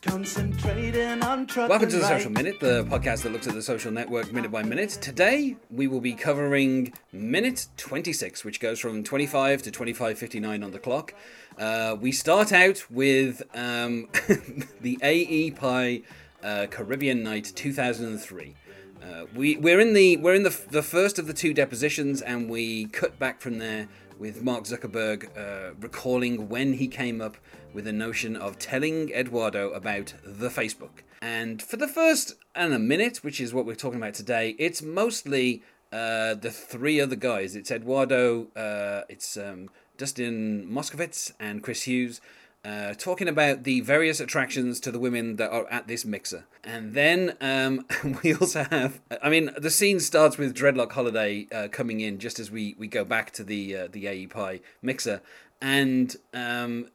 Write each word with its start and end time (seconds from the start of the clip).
Concentrating 0.00 1.22
on 1.22 1.46
Welcome 1.56 1.90
to 1.90 1.96
the. 1.98 2.06
Social 2.06 2.30
Minute, 2.30 2.60
the 2.60 2.84
podcast 2.84 3.22
that 3.22 3.32
looks 3.32 3.46
at 3.46 3.54
the 3.54 3.62
social 3.62 3.90
network 3.90 4.32
minute 4.32 4.50
by 4.50 4.62
minute. 4.62 4.90
Today, 4.90 5.56
we 5.70 5.86
will 5.86 6.00
be 6.00 6.14
covering 6.14 6.92
minute 7.12 7.66
26, 7.76 8.44
which 8.44 8.60
goes 8.60 8.78
from 8.78 9.02
25 9.02 9.62
to 9.62 9.70
25.59 9.70 10.64
on 10.64 10.70
the 10.70 10.78
clock. 10.78 11.14
Uh, 11.58 11.96
we 12.00 12.12
start 12.12 12.52
out 12.52 12.88
with 12.90 13.42
um, 13.54 14.08
the 14.80 14.96
AEPi 15.02 16.04
uh, 16.42 16.66
Caribbean 16.70 17.22
Night 17.22 17.52
2003. 17.54 18.54
Uh, 19.02 19.26
we, 19.34 19.56
we're 19.56 19.80
in 19.80 19.94
the 19.94 20.16
we're 20.16 20.34
in 20.34 20.42
the, 20.42 20.60
the 20.70 20.82
first 20.82 21.18
of 21.18 21.26
the 21.26 21.34
two 21.34 21.52
depositions, 21.52 22.22
and 22.22 22.48
we 22.48 22.86
cut 22.86 23.18
back 23.18 23.40
from 23.40 23.58
there 23.58 23.88
with 24.18 24.42
Mark 24.42 24.64
Zuckerberg 24.64 25.28
uh, 25.36 25.74
recalling 25.80 26.48
when 26.48 26.74
he 26.74 26.88
came 26.88 27.20
up 27.20 27.36
with 27.72 27.84
the 27.84 27.92
notion 27.92 28.36
of 28.36 28.58
telling 28.58 29.10
Eduardo 29.10 29.70
about 29.70 30.14
the 30.24 30.48
Facebook. 30.48 31.02
And 31.22 31.62
for 31.62 31.76
the 31.76 31.88
first 31.88 32.34
and 32.54 32.72
a 32.72 32.78
minute, 32.78 33.18
which 33.18 33.40
is 33.40 33.54
what 33.54 33.66
we're 33.66 33.74
talking 33.74 33.98
about 33.98 34.14
today, 34.14 34.56
it's 34.58 34.82
mostly 34.82 35.62
uh, 35.92 36.34
the 36.34 36.50
three 36.50 37.00
other 37.00 37.16
guys. 37.16 37.56
It's 37.56 37.70
Eduardo, 37.70 38.48
uh, 38.56 39.02
it's 39.08 39.36
um, 39.36 39.70
Dustin 39.96 40.68
Moskovitz, 40.70 41.32
and 41.40 41.62
Chris 41.62 41.82
Hughes. 41.82 42.20
Uh, 42.64 42.92
talking 42.94 43.28
about 43.28 43.62
the 43.62 43.80
various 43.80 44.18
attractions 44.18 44.80
to 44.80 44.90
the 44.90 44.98
women 44.98 45.36
that 45.36 45.50
are 45.50 45.66
at 45.70 45.86
this 45.86 46.04
mixer. 46.04 46.44
And 46.64 46.92
then 46.92 47.36
um, 47.40 47.86
we 48.22 48.34
also 48.34 48.64
have, 48.64 49.00
I 49.22 49.30
mean, 49.30 49.50
the 49.56 49.70
scene 49.70 50.00
starts 50.00 50.36
with 50.36 50.56
Dreadlock 50.56 50.92
Holiday 50.92 51.46
uh, 51.52 51.68
coming 51.68 52.00
in 52.00 52.18
just 52.18 52.40
as 52.40 52.50
we, 52.50 52.74
we 52.76 52.88
go 52.88 53.04
back 53.04 53.30
to 53.32 53.44
the 53.44 53.76
uh, 53.76 53.88
the 53.90 54.04
AEPi 54.04 54.60
mixer. 54.82 55.22
And 55.62 56.14
um, 56.34 56.88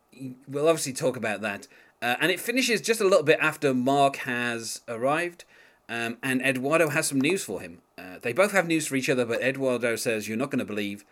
we'll 0.47 0.67
obviously 0.67 0.93
talk 0.93 1.15
about 1.15 1.41
that. 1.41 1.67
Uh, 2.01 2.17
and 2.19 2.31
it 2.31 2.39
finishes 2.39 2.81
just 2.81 2.99
a 2.99 3.05
little 3.05 3.23
bit 3.23 3.39
after 3.41 3.73
Mark 3.73 4.17
has 4.17 4.81
arrived. 4.89 5.45
Um, 5.87 6.17
and 6.21 6.41
Eduardo 6.41 6.89
has 6.89 7.07
some 7.07 7.21
news 7.21 7.43
for 7.43 7.61
him. 7.61 7.81
Uh, 7.97 8.17
they 8.21 8.33
both 8.33 8.51
have 8.51 8.67
news 8.67 8.87
for 8.87 8.95
each 8.95 9.09
other, 9.09 9.25
but 9.25 9.41
Eduardo 9.41 9.95
says, 9.95 10.27
You're 10.27 10.37
not 10.37 10.49
going 10.49 10.59
to 10.59 10.65
believe. 10.65 11.05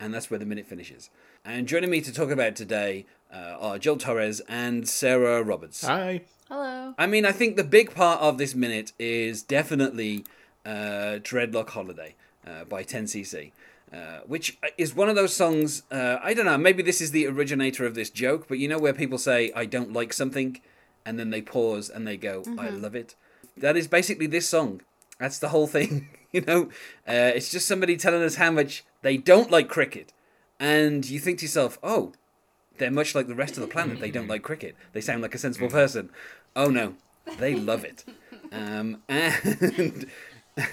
And 0.00 0.14
that's 0.14 0.30
where 0.30 0.38
the 0.38 0.46
minute 0.46 0.66
finishes. 0.66 1.10
And 1.44 1.66
joining 1.66 1.90
me 1.90 2.00
to 2.02 2.12
talk 2.12 2.30
about 2.30 2.54
today 2.54 3.04
uh, 3.32 3.56
are 3.58 3.78
Joel 3.78 3.96
Torres 3.96 4.40
and 4.48 4.88
Sarah 4.88 5.42
Roberts. 5.42 5.84
Hi. 5.84 6.22
Hello. 6.48 6.94
I 6.96 7.06
mean, 7.06 7.26
I 7.26 7.32
think 7.32 7.56
the 7.56 7.64
big 7.64 7.94
part 7.94 8.20
of 8.20 8.38
this 8.38 8.54
minute 8.54 8.92
is 8.98 9.42
definitely 9.42 10.24
uh, 10.64 11.18
Dreadlock 11.20 11.70
Holiday 11.70 12.14
uh, 12.46 12.64
by 12.64 12.82
10cc. 12.84 13.52
Uh, 13.92 14.20
which 14.26 14.58
is 14.76 14.94
one 14.94 15.08
of 15.08 15.14
those 15.16 15.34
songs. 15.34 15.82
Uh, 15.90 16.18
I 16.22 16.34
don't 16.34 16.44
know. 16.44 16.58
Maybe 16.58 16.82
this 16.82 17.00
is 17.00 17.10
the 17.10 17.26
originator 17.26 17.86
of 17.86 17.94
this 17.94 18.10
joke, 18.10 18.46
but 18.46 18.58
you 18.58 18.68
know 18.68 18.78
where 18.78 18.92
people 18.92 19.16
say 19.16 19.50
"I 19.56 19.64
don't 19.64 19.94
like 19.94 20.12
something," 20.12 20.60
and 21.06 21.18
then 21.18 21.30
they 21.30 21.40
pause 21.40 21.88
and 21.88 22.06
they 22.06 22.18
go, 22.18 22.42
"I 22.58 22.68
love 22.68 22.94
it." 22.94 23.14
That 23.56 23.78
is 23.78 23.88
basically 23.88 24.26
this 24.26 24.46
song. 24.46 24.82
That's 25.18 25.38
the 25.38 25.48
whole 25.48 25.66
thing. 25.66 26.10
you 26.32 26.42
know, 26.42 26.64
uh, 27.08 27.32
it's 27.34 27.50
just 27.50 27.66
somebody 27.66 27.96
telling 27.96 28.22
us 28.22 28.34
how 28.34 28.50
much 28.50 28.84
they 29.00 29.16
don't 29.16 29.50
like 29.50 29.70
cricket, 29.70 30.12
and 30.60 31.08
you 31.08 31.18
think 31.18 31.38
to 31.38 31.46
yourself, 31.46 31.78
"Oh, 31.82 32.12
they're 32.78 32.90
much 32.90 33.14
like 33.14 33.26
the 33.26 33.34
rest 33.34 33.56
of 33.56 33.60
the 33.60 33.68
planet. 33.68 34.00
They 34.00 34.10
don't 34.10 34.28
like 34.28 34.42
cricket. 34.42 34.76
They 34.92 35.00
sound 35.00 35.22
like 35.22 35.34
a 35.34 35.38
sensible 35.38 35.68
person. 35.68 36.10
Oh 36.56 36.68
no, 36.68 36.94
they 37.38 37.54
love 37.54 37.84
it. 37.84 38.04
Um, 38.50 39.02
and, 39.10 40.06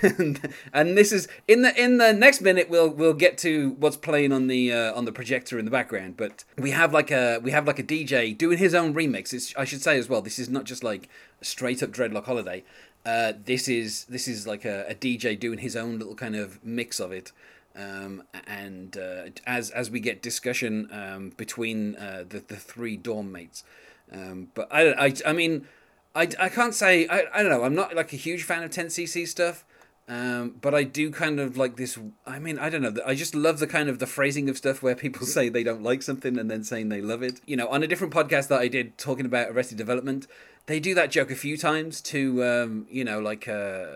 and 0.01 0.53
and 0.73 0.97
this 0.97 1.11
is 1.11 1.27
in 1.47 1.61
the 1.61 1.81
in 1.81 1.97
the 1.97 2.13
next 2.13 2.41
minute 2.41 2.69
we'll 2.69 2.89
we'll 2.89 3.13
get 3.13 3.37
to 3.39 3.71
what's 3.79 3.97
playing 3.97 4.31
on 4.31 4.47
the 4.47 4.71
uh, 4.71 4.93
on 4.93 5.05
the 5.05 5.11
projector 5.11 5.59
in 5.59 5.65
the 5.65 5.71
background. 5.71 6.17
But 6.17 6.43
we 6.57 6.71
have 6.71 6.93
like 6.93 7.11
a 7.11 7.39
we 7.39 7.51
have 7.51 7.67
like 7.67 7.79
a 7.79 7.83
DJ 7.83 8.35
doing 8.37 8.57
his 8.57 8.73
own 8.73 8.93
remix. 8.93 9.33
It's, 9.33 9.55
I 9.57 9.65
should 9.65 9.81
say 9.81 9.97
as 9.97 10.09
well. 10.09 10.21
This 10.21 10.39
is 10.39 10.49
not 10.49 10.63
just 10.63 10.83
like 10.83 11.09
straight 11.41 11.83
up 11.83 11.91
dreadlock 11.91 12.25
holiday. 12.25 12.63
Uh, 13.05 13.33
this 13.43 13.67
is 13.67 14.05
this 14.05 14.27
is 14.27 14.47
like 14.47 14.65
a, 14.65 14.85
a 14.89 14.95
DJ 14.95 15.39
doing 15.39 15.59
his 15.59 15.75
own 15.75 15.99
little 15.99 16.15
kind 16.15 16.35
of 16.35 16.63
mix 16.63 16.99
of 16.99 17.11
it. 17.11 17.31
Um, 17.75 18.23
and 18.47 18.97
uh, 18.97 19.23
as 19.45 19.69
as 19.71 19.91
we 19.91 19.99
get 19.99 20.21
discussion 20.21 20.87
um, 20.91 21.33
between 21.35 21.95
uh, 21.97 22.23
the 22.27 22.39
the 22.39 22.55
three 22.55 22.95
dorm 22.95 23.31
mates, 23.31 23.65
um, 24.11 24.47
but 24.53 24.69
I, 24.71 25.07
I 25.07 25.13
I 25.25 25.33
mean, 25.33 25.67
I, 26.15 26.29
I 26.39 26.49
can't 26.49 26.73
say 26.73 27.07
I, 27.07 27.25
I 27.33 27.43
don't 27.43 27.51
know 27.51 27.63
I'm 27.63 27.75
not 27.75 27.93
like 27.93 28.13
a 28.13 28.15
huge 28.15 28.43
fan 28.43 28.63
of 28.63 28.71
10cc 28.71 29.27
stuff, 29.27 29.65
um, 30.07 30.55
but 30.61 30.73
I 30.73 30.83
do 30.83 31.11
kind 31.11 31.39
of 31.39 31.57
like 31.57 31.75
this. 31.75 31.99
I 32.25 32.39
mean 32.39 32.57
I 32.57 32.69
don't 32.69 32.81
know 32.81 32.93
I 33.05 33.13
just 33.15 33.35
love 33.35 33.59
the 33.59 33.67
kind 33.67 33.89
of 33.89 33.99
the 33.99 34.07
phrasing 34.07 34.49
of 34.49 34.57
stuff 34.57 34.81
where 34.81 34.95
people 34.95 35.27
say 35.35 35.49
they 35.49 35.63
don't 35.63 35.83
like 35.83 36.01
something 36.01 36.39
and 36.39 36.49
then 36.49 36.63
saying 36.63 36.89
they 36.89 37.01
love 37.01 37.21
it. 37.21 37.41
You 37.45 37.57
know, 37.57 37.67
on 37.67 37.83
a 37.83 37.87
different 37.87 38.13
podcast 38.13 38.47
that 38.47 38.61
I 38.61 38.69
did 38.69 38.97
talking 38.97 39.25
about 39.25 39.49
Arrested 39.49 39.77
Development, 39.77 40.25
they 40.67 40.79
do 40.79 40.95
that 40.95 41.11
joke 41.11 41.31
a 41.31 41.35
few 41.35 41.57
times 41.57 42.01
to 42.01 42.43
um, 42.43 42.87
you 42.89 43.03
know 43.03 43.19
like 43.19 43.47
uh, 43.47 43.95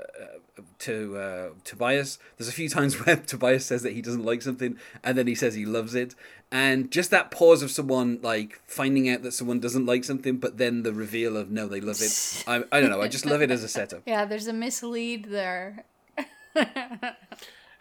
to 0.79 1.17
uh, 1.17 1.49
Tobias. 1.63 2.19
There's 2.37 2.47
a 2.47 2.53
few 2.53 2.69
times 2.69 2.95
where 3.05 3.17
Tobias 3.17 3.65
says 3.65 3.81
that 3.83 3.93
he 3.93 4.01
doesn't 4.01 4.25
like 4.25 4.41
something, 4.41 4.77
and 5.03 5.17
then 5.17 5.27
he 5.27 5.35
says 5.35 5.55
he 5.55 5.65
loves 5.65 5.95
it. 5.95 6.15
And 6.51 6.89
just 6.89 7.11
that 7.11 7.29
pause 7.29 7.61
of 7.61 7.69
someone 7.69 8.19
like 8.23 8.59
finding 8.65 9.09
out 9.09 9.21
that 9.21 9.33
someone 9.33 9.59
doesn't 9.59 9.85
like 9.85 10.03
something, 10.03 10.37
but 10.37 10.57
then 10.57 10.83
the 10.83 10.93
reveal 10.93 11.37
of 11.37 11.51
no, 11.51 11.67
they 11.67 11.81
love 11.81 12.01
it. 12.01 12.43
I, 12.47 12.63
I 12.71 12.81
don't 12.81 12.89
know. 12.89 13.01
I 13.01 13.07
just 13.07 13.25
love 13.25 13.41
it 13.41 13.51
as 13.51 13.63
a 13.63 13.67
setup. 13.67 14.03
Yeah, 14.07 14.25
there's 14.25 14.47
a 14.47 14.53
mislead 14.53 15.25
there. 15.25 15.83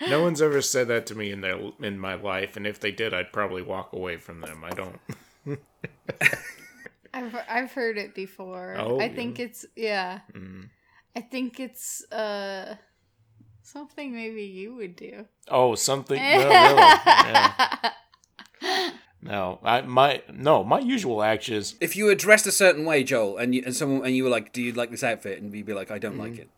No 0.07 0.23
one's 0.23 0.41
ever 0.43 0.61
said 0.63 0.89
that 0.89 1.07
to 1.07 1.15
me 1.15 1.31
in 1.31 1.41
their 1.41 1.59
in 1.81 1.99
my 1.99 2.15
life, 2.15 2.57
and 2.57 2.67
if 2.67 2.79
they 2.79 2.93
did, 2.93 3.13
I'd 3.13 3.33
probably 3.33 3.63
walk 3.63 3.93
away 3.93 4.17
from 4.17 4.41
them. 4.41 4.63
I 4.65 4.71
don't. 4.71 5.01
I've 7.19 7.37
I've 7.49 7.73
heard 7.73 7.99
it 7.99 8.15
before. 8.15 8.77
Oh, 8.79 9.01
I 9.01 9.09
think 9.09 9.39
yeah. 9.39 9.45
it's 9.45 9.67
yeah. 9.77 10.21
Mm. 10.35 10.69
I 11.17 11.21
think 11.21 11.61
it's 11.61 12.11
uh 12.13 12.77
something 13.63 14.15
maybe 14.15 14.45
you 14.45 14.75
would 14.77 14.97
do. 14.97 15.27
Oh, 15.49 15.75
something. 15.75 16.21
No, 16.23 16.39
really. 16.39 16.77
Yeah. 16.77 17.91
No, 19.21 19.59
I 19.65 19.81
my 19.83 20.23
no 20.33 20.63
my 20.63 20.79
usual 20.79 21.23
action 21.23 21.57
is 21.57 21.75
If 21.81 21.97
you 21.97 22.05
were 22.05 22.15
dressed 22.15 22.47
a 22.47 22.53
certain 22.53 22.85
way, 22.85 23.03
Joel, 23.03 23.39
and 23.39 23.55
you, 23.55 23.63
and 23.67 23.75
someone 23.75 24.07
and 24.07 24.15
you 24.15 24.23
were 24.25 24.31
like, 24.31 24.53
"Do 24.53 24.63
you 24.63 24.73
like 24.73 24.91
this 24.91 25.03
outfit?" 25.03 25.43
and 25.43 25.53
you'd 25.53 25.67
be 25.67 25.75
like, 25.75 25.91
"I 25.91 25.99
don't 25.99 26.19
like 26.19 26.39
it. 26.39 26.49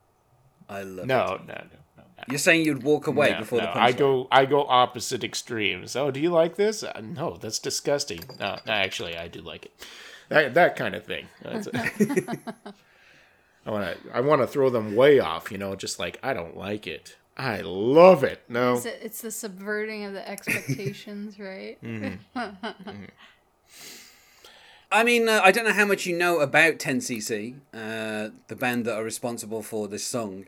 I 0.69 0.83
love 0.83 1.05
it." 1.05 1.07
no 1.07 1.41
no 1.47 1.55
no. 1.55 1.65
no. 1.97 2.05
You're 2.29 2.39
saying 2.39 2.67
you'd 2.67 2.83
walk 2.83 3.07
away 3.07 3.31
No, 3.33 3.39
before 3.39 3.61
no, 3.61 3.65
the 3.65 3.73
punchline. 3.73 3.83
I 3.83 3.93
go 3.93 4.29
I 4.31 4.45
go 4.45 4.67
opposite 4.67 5.25
extremes. 5.25 5.97
Oh, 5.97 6.11
do 6.11 6.21
you 6.21 6.31
like 6.31 6.57
this? 6.57 6.83
Uh, 6.83 7.01
no, 7.03 7.39
that's 7.41 7.59
disgusting. 7.59 8.21
No, 8.39 8.59
no, 8.67 8.73
actually, 8.73 9.17
I 9.17 9.29
do 9.29 9.41
like 9.41 9.65
it. 9.67 9.87
That 10.31 10.55
that 10.55 10.77
kind 10.77 10.95
of 10.95 11.05
thing. 11.05 11.27
That's- 11.43 11.69
I 13.67 13.71
want 13.71 13.85
to 14.03 14.17
I 14.17 14.21
want 14.21 14.41
to 14.41 14.47
throw 14.47 14.71
them 14.71 14.97
way 14.97 15.19
off. 15.21 15.53
You 15.53 15.59
know, 15.59 15.77
just 15.77 15.99
like 15.99 16.19
I 16.23 16.33
don't 16.33 16.57
like 16.57 16.87
it. 16.87 17.17
I 17.37 17.61
love 17.63 18.25
it. 18.25 18.43
No, 18.49 18.75
It's, 18.75 18.85
it's 18.87 19.21
the 19.23 19.31
subverting 19.31 20.05
of 20.05 20.13
the 20.13 20.27
expectations, 20.29 21.39
right? 21.39 21.79
Mm-hmm. 21.83 22.35
I 24.93 25.05
mean, 25.05 25.29
uh, 25.29 25.41
I 25.43 25.53
don't 25.53 25.65
know 25.65 25.73
how 25.73 25.87
much 25.87 26.05
you 26.05 26.17
know 26.17 26.41
about 26.41 26.79
10cc, 26.79 27.55
uh, 27.73 28.31
the 28.49 28.57
band 28.57 28.85
that 28.87 28.97
are 28.97 29.05
responsible 29.05 29.63
for 29.63 29.87
this 29.89 30.05
song. 30.05 30.47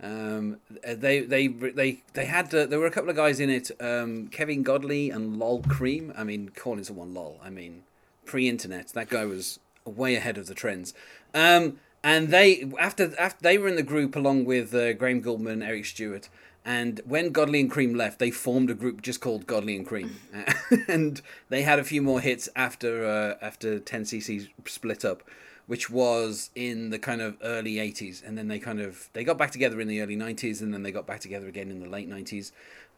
Um, 0.00 0.58
they 0.84 1.20
they 1.22 1.48
they 1.48 2.02
they 2.12 2.24
had 2.26 2.54
uh, 2.54 2.66
there 2.66 2.78
were 2.78 2.86
a 2.86 2.90
couple 2.90 3.10
of 3.10 3.16
guys 3.16 3.40
in 3.40 3.50
it, 3.50 3.70
um, 3.80 4.28
Kevin 4.28 4.62
Godley 4.62 5.10
and 5.10 5.38
Lol 5.38 5.62
Creme. 5.62 6.12
I 6.16 6.22
mean, 6.22 6.50
calling 6.50 6.84
someone 6.84 7.14
Lol. 7.14 7.40
I 7.42 7.50
mean, 7.50 7.82
pre-internet, 8.28 8.88
that 8.88 9.08
guy 9.08 9.24
was 9.24 9.58
way 9.84 10.14
ahead 10.14 10.38
of 10.38 10.46
the 10.46 10.54
trends. 10.54 10.94
Um, 11.34 11.80
and 12.04 12.28
they 12.28 12.70
after 12.78 13.12
after 13.18 13.42
they 13.42 13.58
were 13.58 13.68
in 13.68 13.76
the 13.76 13.82
group 13.82 14.14
along 14.14 14.44
with 14.44 14.72
uh, 14.72 14.92
Graham 14.92 15.20
Gouldman, 15.20 15.66
Eric 15.66 15.84
Stewart, 15.86 16.28
and 16.64 17.00
when 17.04 17.30
Godley 17.30 17.60
and 17.60 17.70
Creme 17.70 17.94
left, 17.94 18.18
they 18.18 18.30
formed 18.30 18.70
a 18.70 18.74
group 18.74 19.02
just 19.02 19.20
called 19.20 19.46
Godley 19.46 19.74
and 19.74 19.86
Creme, 19.86 20.16
and 20.88 21.20
they 21.48 21.62
had 21.62 21.78
a 21.78 21.84
few 21.84 22.02
more 22.02 22.20
hits 22.20 22.48
after 22.54 23.04
uh, 23.04 23.44
after 23.44 23.80
10cc 23.80 24.48
split 24.66 25.04
up, 25.04 25.22
which 25.66 25.90
was 25.90 26.50
in 26.54 26.90
the 26.90 26.98
kind 26.98 27.20
of 27.20 27.36
early 27.42 27.76
80s, 27.76 28.24
and 28.24 28.38
then 28.38 28.46
they 28.46 28.60
kind 28.60 28.80
of 28.80 29.10
they 29.12 29.24
got 29.24 29.38
back 29.38 29.50
together 29.50 29.80
in 29.80 29.88
the 29.88 30.00
early 30.00 30.16
90s, 30.16 30.60
and 30.60 30.72
then 30.72 30.84
they 30.84 30.92
got 30.92 31.06
back 31.06 31.20
together 31.20 31.48
again 31.48 31.70
in 31.70 31.80
the 31.80 31.88
late 31.88 32.08
90s. 32.08 32.52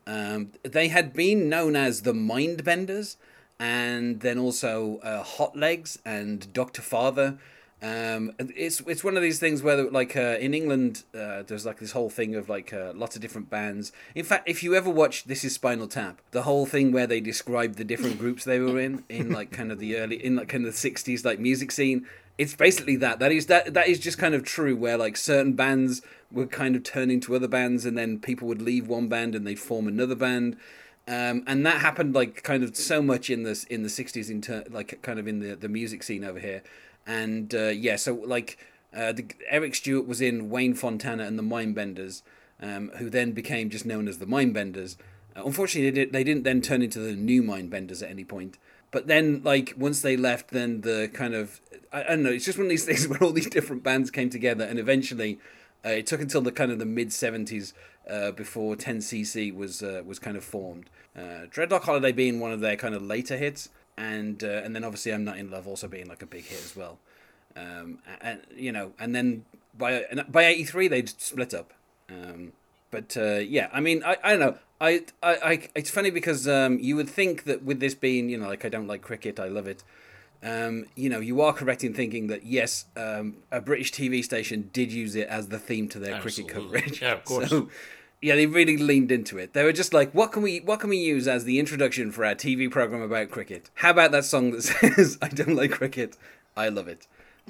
Um, 0.06 0.52
they 0.62 0.88
had 0.88 1.12
been 1.12 1.48
known 1.48 1.76
as 1.76 2.02
the 2.02 2.12
Mindbenders, 2.12 3.16
and 3.60 4.20
then 4.20 4.38
also 4.38 4.98
uh, 5.02 5.22
Hot 5.22 5.54
Legs 5.54 5.98
and 6.04 6.50
Doctor 6.52 6.80
Father. 6.80 7.38
Um, 7.82 8.32
it's 8.38 8.80
it's 8.80 9.04
one 9.04 9.16
of 9.16 9.22
these 9.22 9.38
things 9.38 9.62
where 9.62 9.90
like 9.90 10.16
uh, 10.16 10.36
in 10.40 10.52
England 10.52 11.04
uh, 11.14 11.42
there's 11.46 11.64
like 11.64 11.78
this 11.78 11.92
whole 11.92 12.10
thing 12.10 12.34
of 12.34 12.48
like 12.48 12.72
uh, 12.72 12.92
lots 12.94 13.16
of 13.16 13.22
different 13.22 13.48
bands. 13.48 13.92
In 14.14 14.24
fact, 14.24 14.48
if 14.48 14.62
you 14.62 14.74
ever 14.74 14.90
watch 14.90 15.24
This 15.24 15.44
Is 15.44 15.54
Spinal 15.54 15.88
Tap, 15.88 16.20
the 16.30 16.42
whole 16.42 16.66
thing 16.66 16.90
where 16.90 17.06
they 17.06 17.20
describe 17.20 17.76
the 17.76 17.84
different 17.84 18.18
groups 18.18 18.44
they 18.44 18.58
were 18.58 18.80
in 18.80 19.04
in 19.08 19.30
like 19.38 19.50
kind 19.50 19.70
of 19.70 19.78
the 19.78 19.96
early 19.96 20.22
in 20.22 20.36
like 20.36 20.48
kind 20.48 20.66
of 20.66 20.72
the 20.74 20.90
'60s 20.90 21.24
like 21.24 21.38
music 21.38 21.70
scene, 21.70 22.06
it's 22.38 22.54
basically 22.54 22.96
that. 22.96 23.18
That 23.18 23.32
is 23.32 23.46
that 23.46 23.74
that 23.74 23.88
is 23.88 23.98
just 23.98 24.18
kind 24.18 24.34
of 24.34 24.42
true 24.42 24.74
where 24.74 24.96
like 24.96 25.16
certain 25.16 25.52
bands 25.52 26.00
would 26.32 26.50
kind 26.50 26.76
of 26.76 26.82
turn 26.82 27.10
into 27.10 27.34
other 27.34 27.48
bands 27.48 27.84
and 27.84 27.96
then 27.96 28.18
people 28.18 28.48
would 28.48 28.62
leave 28.62 28.88
one 28.88 29.08
band 29.08 29.34
and 29.34 29.46
they'd 29.46 29.58
form 29.58 29.86
another 29.86 30.14
band. 30.14 30.56
Um, 31.10 31.42
and 31.48 31.66
that 31.66 31.80
happened 31.80 32.14
like 32.14 32.44
kind 32.44 32.62
of 32.62 32.76
so 32.76 33.02
much 33.02 33.30
in 33.30 33.42
this 33.42 33.64
in 33.64 33.82
the 33.82 33.88
60s 33.88 34.30
in 34.30 34.40
ter- 34.40 34.64
like 34.70 35.02
kind 35.02 35.18
of 35.18 35.26
in 35.26 35.40
the 35.40 35.56
the 35.56 35.68
music 35.68 36.04
scene 36.04 36.22
over 36.22 36.38
here. 36.38 36.62
And 37.04 37.52
uh, 37.52 37.68
yeah 37.68 37.96
so 37.96 38.14
like 38.14 38.58
uh, 38.96 39.10
the, 39.10 39.26
Eric 39.48 39.74
Stewart 39.74 40.06
was 40.06 40.20
in 40.20 40.50
Wayne 40.50 40.74
Fontana 40.74 41.24
and 41.24 41.36
the 41.36 41.42
Mindbenders 41.42 42.22
um, 42.62 42.90
who 42.98 43.10
then 43.10 43.32
became 43.32 43.70
just 43.70 43.84
known 43.84 44.06
as 44.06 44.18
the 44.18 44.26
Mindbenders. 44.26 44.96
Uh, 45.36 45.42
unfortunately 45.44 45.90
they, 45.90 46.04
did, 46.04 46.12
they 46.12 46.22
didn't 46.22 46.44
then 46.44 46.60
turn 46.60 46.80
into 46.80 47.00
the 47.00 47.16
new 47.16 47.42
Mindbenders 47.42 48.04
at 48.04 48.10
any 48.10 48.24
point. 48.24 48.56
But 48.92 49.08
then 49.08 49.42
like 49.42 49.74
once 49.76 50.02
they 50.02 50.16
left 50.16 50.50
then 50.50 50.82
the 50.82 51.10
kind 51.12 51.34
of 51.34 51.60
I, 51.92 52.04
I 52.04 52.08
don't 52.10 52.22
know 52.22 52.30
it's 52.30 52.44
just 52.44 52.56
one 52.56 52.66
of 52.66 52.70
these 52.70 52.84
things 52.86 53.08
where 53.08 53.20
all 53.20 53.32
these 53.32 53.50
different 53.50 53.82
bands 53.82 54.12
came 54.12 54.30
together 54.30 54.64
and 54.64 54.78
eventually 54.78 55.40
uh, 55.84 55.88
it 55.88 56.06
took 56.06 56.20
until 56.20 56.40
the 56.40 56.52
kind 56.52 56.70
of 56.70 56.78
the 56.78 56.86
mid 56.86 57.08
70s 57.08 57.72
uh, 58.10 58.32
before 58.32 58.76
10cc 58.76 59.54
was 59.54 59.82
uh, 59.82 60.02
was 60.04 60.18
kind 60.18 60.36
of 60.36 60.44
formed. 60.44 60.90
Uh, 61.16 61.46
Dreadlock 61.50 61.82
Holiday 61.82 62.12
being 62.12 62.40
one 62.40 62.52
of 62.52 62.60
their 62.60 62.76
kind 62.76 62.94
of 62.94 63.02
later 63.02 63.36
hits, 63.36 63.68
and 63.96 64.42
uh, 64.42 64.62
and 64.64 64.74
then 64.74 64.84
obviously 64.84 65.12
I'm 65.12 65.24
Not 65.24 65.38
in 65.38 65.50
Love 65.50 65.66
also 65.66 65.88
being 65.88 66.08
like 66.08 66.22
a 66.22 66.26
big 66.26 66.44
hit 66.44 66.62
as 66.64 66.76
well. 66.76 66.98
Um, 67.56 67.98
and 68.20 68.40
you 68.54 68.72
know, 68.72 68.92
and 68.98 69.14
then 69.14 69.44
by 69.76 70.04
by 70.28 70.44
83 70.46 70.88
they'd 70.88 71.08
split 71.08 71.54
up. 71.54 71.72
Um, 72.08 72.52
but 72.90 73.16
uh, 73.16 73.38
yeah, 73.38 73.68
I 73.72 73.80
mean, 73.80 74.02
I, 74.04 74.16
I 74.24 74.30
don't 74.30 74.40
know. 74.40 74.58
I, 74.80 75.04
I, 75.22 75.34
I 75.44 75.68
it's 75.74 75.90
funny 75.90 76.10
because 76.10 76.48
um, 76.48 76.78
you 76.80 76.96
would 76.96 77.08
think 77.08 77.44
that 77.44 77.62
with 77.62 77.80
this 77.80 77.94
being, 77.94 78.28
you 78.28 78.38
know, 78.38 78.48
like 78.48 78.64
I 78.64 78.68
don't 78.68 78.86
like 78.86 79.02
cricket, 79.02 79.38
I 79.38 79.48
love 79.48 79.66
it 79.68 79.84
um, 80.42 80.86
you 80.94 81.10
know, 81.10 81.20
you 81.20 81.40
are 81.42 81.52
correct 81.52 81.84
in 81.84 81.92
thinking 81.92 82.28
that 82.28 82.44
yes, 82.44 82.86
um, 82.96 83.36
a 83.50 83.60
British 83.60 83.92
TV 83.92 84.24
station 84.24 84.70
did 84.72 84.90
use 84.90 85.14
it 85.14 85.28
as 85.28 85.48
the 85.48 85.58
theme 85.58 85.88
to 85.90 85.98
their 85.98 86.14
Absolutely. 86.14 86.54
cricket 86.54 86.70
coverage. 86.70 87.02
Yeah, 87.02 87.12
of 87.12 87.24
course. 87.26 87.50
So, 87.50 87.68
yeah, 88.22 88.34
they 88.34 88.46
really 88.46 88.76
leaned 88.76 89.10
into 89.10 89.38
it. 89.38 89.54
They 89.54 89.64
were 89.64 89.72
just 89.72 89.94
like, 89.94 90.12
"What 90.12 90.32
can 90.32 90.42
we, 90.42 90.60
what 90.60 90.80
can 90.80 90.90
we 90.90 90.98
use 90.98 91.26
as 91.26 91.44
the 91.44 91.58
introduction 91.58 92.12
for 92.12 92.24
our 92.24 92.34
TV 92.34 92.70
program 92.70 93.02
about 93.02 93.30
cricket? 93.30 93.70
How 93.74 93.90
about 93.90 94.12
that 94.12 94.24
song 94.24 94.50
that 94.50 94.62
says 94.62 95.18
I 95.22 95.28
don't 95.28 95.56
like 95.56 95.72
cricket, 95.72 96.16
I 96.56 96.68
love 96.68 96.88
it." 96.88 97.06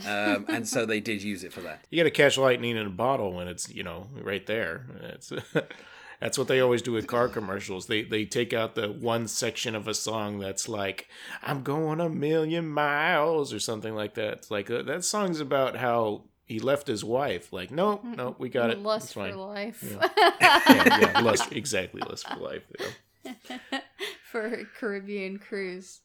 Um, 0.07 0.47
and 0.49 0.69
so 0.69 0.87
they 0.87 1.01
did 1.01 1.23
use 1.23 1.45
it 1.45 1.53
for 1.53 1.61
that. 1.61 1.85
You 1.91 1.99
got 1.99 2.05
to 2.05 2.11
catch 2.11 2.39
lightning 2.39 2.77
in 2.77 2.87
a 2.87 2.91
bottle 2.91 3.33
when 3.33 3.49
it's 3.49 3.69
you 3.69 3.83
know 3.83 4.07
right 4.23 4.47
there. 4.47 4.87
It's 5.03 5.33
that's 6.21 6.39
what 6.39 6.49
they 6.49 6.61
always 6.61 6.83
do 6.83 6.93
with 6.93 7.07
car 7.07 7.29
commercials. 7.29 7.87
They 7.87 8.03
they 8.03 8.25
take 8.25 8.53
out 8.53 8.75
the 8.75 8.91
one 8.91 9.29
section 9.29 9.75
of 9.75 9.89
a 9.89 9.95
song 9.95 10.39
that's 10.39 10.69
like 10.69 11.09
I'm 11.43 11.63
going 11.63 12.01
a 12.01 12.09
million 12.09 12.69
miles 12.69 13.53
or 13.53 13.61
something 13.61 13.95
like 13.95 14.15
that. 14.15 14.35
It's 14.35 14.51
like 14.51 14.71
uh, 14.71 14.83
that 14.83 15.05
song's 15.05 15.41
about 15.41 15.77
how 15.77 16.23
he 16.51 16.59
left 16.59 16.89
his 16.89 17.05
wife. 17.05 17.53
Like 17.53 17.71
no 17.71 18.01
no 18.03 18.35
we 18.37 18.49
got 18.49 18.71
it. 18.71 18.79
Lust 18.81 19.15
for 19.15 19.33
life. 19.33 19.85
yeah, 20.41 20.99
yeah, 21.01 21.21
lust 21.21 21.53
exactly 21.53 22.03
lust 22.03 22.29
for 22.29 22.41
life. 22.41 22.65
Yeah. 22.79 23.31
for 24.31 24.47
a 24.47 24.65
Caribbean 24.65 25.39
cruise. 25.39 26.01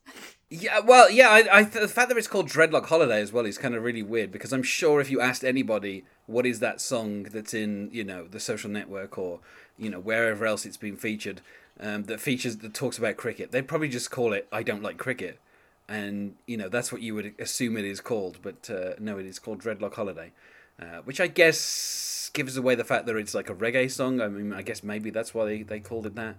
Yeah, 0.50 0.80
well, 0.80 1.10
yeah, 1.10 1.30
I, 1.30 1.60
I 1.60 1.64
the 1.64 1.88
fact 1.88 2.10
that 2.10 2.18
it's 2.18 2.28
called 2.28 2.48
Dreadlock 2.48 2.86
Holiday 2.86 3.22
as 3.22 3.34
well 3.34 3.46
is 3.48 3.58
kind 3.58 3.74
of 3.74 3.84
really 3.84 4.04
weird 4.04 4.32
because 4.32 4.54
I'm 4.54 4.62
sure 4.62 5.02
if 5.02 5.10
you 5.10 5.20
asked 5.20 5.44
anybody 5.44 6.06
what 6.28 6.46
is 6.46 6.60
that 6.60 6.80
song 6.80 7.24
that's 7.24 7.56
in 7.56 7.90
you 7.92 8.04
know 8.04 8.28
the 8.28 8.40
social 8.40 8.70
network 8.70 9.18
or 9.18 9.40
you 9.80 9.90
know 9.90 10.00
wherever 10.00 10.46
else 10.46 10.64
it's 10.64 10.78
been 10.78 10.96
featured 10.96 11.42
um, 11.80 12.04
that 12.04 12.20
features 12.20 12.58
that 12.58 12.76
talks 12.76 13.00
about 13.00 13.18
cricket, 13.18 13.52
they'd 13.52 13.68
probably 13.68 13.90
just 13.90 14.12
call 14.12 14.32
it 14.32 14.48
"I 14.52 14.62
don't 14.62 14.84
like 14.84 15.00
cricket," 15.00 15.40
and 15.88 16.36
you 16.48 16.58
know 16.58 16.70
that's 16.70 16.92
what 16.92 17.02
you 17.02 17.16
would 17.16 17.34
assume 17.40 17.78
it 17.78 17.86
is 17.86 18.02
called. 18.02 18.40
But 18.42 18.70
uh, 18.70 18.94
no, 19.00 19.18
it 19.18 19.26
is 19.26 19.40
called 19.40 19.62
Dreadlock 19.62 19.96
Holiday, 19.96 20.32
uh, 20.82 21.02
which 21.04 21.20
I 21.20 21.28
guess 21.28 22.30
gives 22.34 22.58
away 22.58 22.76
the 22.76 22.84
fact 22.84 23.06
that 23.06 23.16
it's 23.16 23.34
like 23.36 23.50
a 23.50 23.56
reggae 23.56 23.90
song. 23.90 24.20
I 24.22 24.28
mean, 24.28 24.52
I 24.54 24.62
guess 24.62 24.84
maybe 24.84 25.10
that's 25.10 25.34
why 25.34 25.46
they, 25.46 25.64
they 25.64 25.80
called 25.80 26.06
it 26.06 26.16
that. 26.16 26.36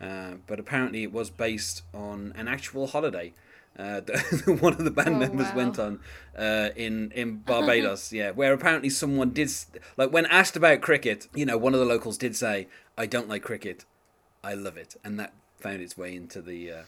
Uh, 0.00 0.34
but 0.46 0.60
apparently, 0.60 1.02
it 1.02 1.12
was 1.12 1.30
based 1.30 1.82
on 1.92 2.32
an 2.36 2.46
actual 2.48 2.86
holiday 2.86 3.32
uh, 3.78 4.00
that 4.06 4.58
one 4.60 4.72
of 4.74 4.84
the 4.84 4.90
band 4.90 5.16
Oh, 5.16 5.18
members 5.18 5.48
wow. 5.48 5.56
went 5.56 5.78
on 5.78 6.00
uh, 6.36 6.70
in 6.76 7.10
in 7.12 7.36
Barbados. 7.46 8.12
yeah, 8.12 8.30
where 8.30 8.52
apparently 8.52 8.90
someone 8.90 9.30
did 9.30 9.50
like 9.96 10.12
when 10.12 10.26
asked 10.26 10.56
about 10.56 10.80
cricket, 10.82 11.28
you 11.34 11.46
know, 11.46 11.56
one 11.56 11.74
of 11.74 11.80
the 11.80 11.86
locals 11.86 12.18
did 12.18 12.36
say, 12.36 12.68
"I 12.96 13.06
don't 13.06 13.28
like 13.28 13.42
cricket, 13.42 13.84
I 14.44 14.54
love 14.54 14.76
it," 14.76 14.96
and 15.04 15.18
that 15.18 15.32
found 15.58 15.80
its 15.82 15.96
way 15.98 16.14
into 16.14 16.40
the 16.42 16.70
uh, 16.70 16.82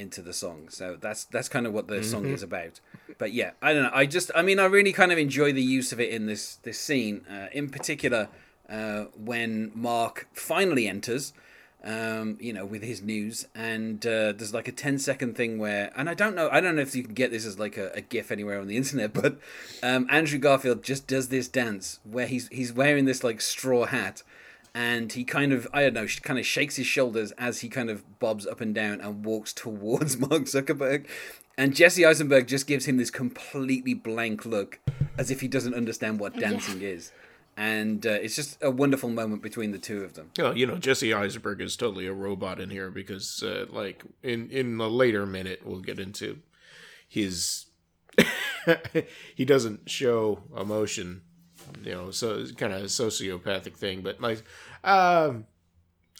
into 0.00 0.22
the 0.22 0.32
song. 0.32 0.68
So 0.70 0.96
that's 0.98 1.24
that's 1.24 1.48
kind 1.48 1.66
of 1.66 1.72
what 1.72 1.86
the 1.86 2.02
song 2.02 2.26
is 2.26 2.42
about. 2.42 2.80
But 3.18 3.32
yeah, 3.32 3.52
I 3.60 3.74
don't 3.74 3.84
know. 3.84 3.90
I 3.92 4.06
just, 4.06 4.30
I 4.34 4.42
mean, 4.42 4.58
I 4.58 4.64
really 4.64 4.92
kind 4.92 5.12
of 5.12 5.18
enjoy 5.18 5.52
the 5.52 5.62
use 5.62 5.92
of 5.92 6.00
it 6.00 6.10
in 6.10 6.26
this 6.26 6.56
this 6.56 6.80
scene, 6.80 7.24
uh, 7.30 7.46
in 7.52 7.68
particular 7.68 8.28
uh, 8.68 9.04
when 9.16 9.70
Mark 9.74 10.26
finally 10.32 10.88
enters. 10.88 11.32
Um, 11.82 12.36
you 12.40 12.52
know, 12.52 12.66
with 12.66 12.82
his 12.82 13.00
news, 13.00 13.46
and 13.54 14.04
uh, 14.04 14.32
there's 14.32 14.52
like 14.52 14.68
a 14.68 14.72
10 14.72 14.98
second 14.98 15.34
thing 15.34 15.58
where, 15.58 15.90
and 15.96 16.10
I 16.10 16.14
don't 16.14 16.36
know, 16.36 16.50
I 16.52 16.60
don't 16.60 16.76
know 16.76 16.82
if 16.82 16.94
you 16.94 17.02
can 17.02 17.14
get 17.14 17.30
this 17.30 17.46
as 17.46 17.58
like 17.58 17.78
a, 17.78 17.90
a 17.94 18.02
GIF 18.02 18.30
anywhere 18.30 18.60
on 18.60 18.66
the 18.66 18.76
internet, 18.82 19.14
but 19.14 19.38
um, 19.82 20.06
Andrew 20.10 20.38
Garfield 20.38 20.82
just 20.82 21.06
does 21.06 21.28
this 21.28 21.48
dance 21.48 21.98
where 22.04 22.26
he's 22.26 22.48
he's 22.48 22.70
wearing 22.70 23.06
this 23.06 23.24
like 23.24 23.40
straw 23.40 23.86
hat, 23.86 24.22
and 24.74 25.12
he 25.12 25.24
kind 25.24 25.52
of 25.52 25.66
I 25.72 25.82
don't 25.82 25.94
know, 25.94 26.06
kind 26.22 26.38
of 26.38 26.46
shakes 26.46 26.76
his 26.76 26.86
shoulders 26.86 27.32
as 27.32 27.60
he 27.60 27.68
kind 27.68 27.90
of 27.90 28.18
bobs 28.18 28.46
up 28.46 28.60
and 28.60 28.74
down 28.74 29.00
and 29.00 29.24
walks 29.24 29.52
towards 29.54 30.18
Mark 30.18 30.42
Zuckerberg. 30.44 31.06
And 31.56 31.74
Jesse 31.74 32.06
Eisenberg 32.06 32.46
just 32.46 32.66
gives 32.66 32.86
him 32.86 32.96
this 32.96 33.10
completely 33.10 33.92
blank 33.92 34.46
look, 34.46 34.78
as 35.18 35.30
if 35.30 35.42
he 35.42 35.48
doesn't 35.48 35.74
understand 35.74 36.18
what 36.18 36.38
dancing 36.38 36.80
is. 36.80 37.12
And 37.54 38.06
uh, 38.06 38.12
it's 38.12 38.34
just 38.34 38.56
a 38.62 38.70
wonderful 38.70 39.10
moment 39.10 39.42
between 39.42 39.70
the 39.70 39.78
two 39.78 40.02
of 40.02 40.14
them. 40.14 40.30
Well, 40.38 40.56
you 40.56 40.66
know, 40.66 40.78
Jesse 40.78 41.12
Eisenberg 41.12 41.60
is 41.60 41.76
totally 41.76 42.06
a 42.06 42.14
robot 42.14 42.60
in 42.60 42.70
here 42.70 42.90
because, 42.90 43.42
uh, 43.42 43.66
like, 43.68 44.04
in 44.22 44.48
in 44.48 44.78
the 44.78 44.88
later 44.88 45.26
minute, 45.26 45.60
we'll 45.66 45.80
get 45.80 45.98
into 45.98 46.38
his. 47.06 47.66
he 49.34 49.44
doesn't 49.44 49.90
show 49.90 50.42
emotion, 50.56 51.22
you 51.82 51.92
know, 51.92 52.10
so 52.10 52.44
kind 52.56 52.72
of 52.72 52.82
a 52.82 52.86
sociopathic 52.86 53.74
thing. 53.74 54.02
But 54.02 54.20
like, 54.20 54.42
um, 54.84 55.46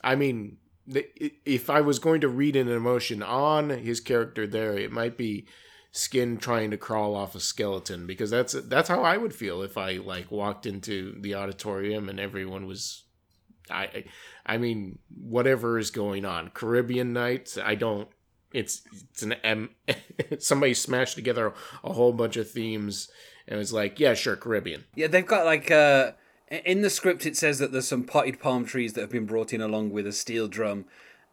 I 0.03 0.15
mean, 0.15 0.59
if 0.87 1.71
I 1.71 1.81
was 1.81 1.99
going 1.99 2.21
to 2.23 2.29
read 2.29 2.57
an 2.57 2.69
emotion 2.69 3.23
on 3.23 3.71
his 3.71 4.01
character 4.01 4.47
there, 4.47 4.77
it 4.77 4.93
might 4.93 5.17
be 5.17 5.47
skin 5.93 6.37
trying 6.37 6.71
to 6.71 6.77
crawl 6.77 7.15
off 7.15 7.35
a 7.35 7.41
skeleton 7.41 8.07
because 8.07 8.31
that's 8.31 8.53
that's 8.53 8.89
how 8.89 9.03
I 9.03 9.17
would 9.17 9.35
feel 9.35 9.63
if 9.63 9.77
I 9.77 9.95
like 9.95 10.31
walked 10.31 10.65
into 10.67 11.17
the 11.21 11.35
auditorium 11.35 12.09
and 12.09 12.21
everyone 12.21 12.67
was 12.67 13.05
I 13.69 14.05
I 14.47 14.59
mean 14.59 15.01
whatever 15.13 15.79
is 15.79 15.91
going 15.91 16.25
on 16.25 16.51
Caribbean 16.51 17.13
nights 17.13 17.59
I 17.59 17.75
don't 17.75 18.09
it's 18.53 18.83
it's 19.11 19.23
an 19.23 19.33
M 19.45 19.71
somebody 20.39 20.75
smashed 20.75 21.17
together 21.17 21.53
a 21.83 21.93
whole 21.93 22.13
bunch 22.13 22.37
of 22.37 22.49
themes 22.49 23.11
and 23.51 23.61
it's 23.61 23.73
like 23.73 24.01
yeah 24.01 24.15
sure 24.15 24.37
Caribbean 24.37 24.85
Yeah, 24.95 25.09
they've 25.09 25.27
got 25.27 25.45
like 25.45 25.71
uh, 25.71 26.13
in 26.51 26.81
the 26.83 26.91
script 26.91 27.27
it 27.27 27.37
says 27.37 27.59
that 27.59 27.73
there's 27.73 27.89
some 27.89 28.05
potted 28.05 28.41
palm 28.41 28.65
trees 28.65 28.95
that 28.95 29.03
have 29.03 29.11
been 29.11 29.27
brought 29.27 29.53
in 29.53 29.61
along 29.61 29.91
with 29.91 30.07
a 30.07 30.13
steel 30.13 30.49
drum. 30.49 30.87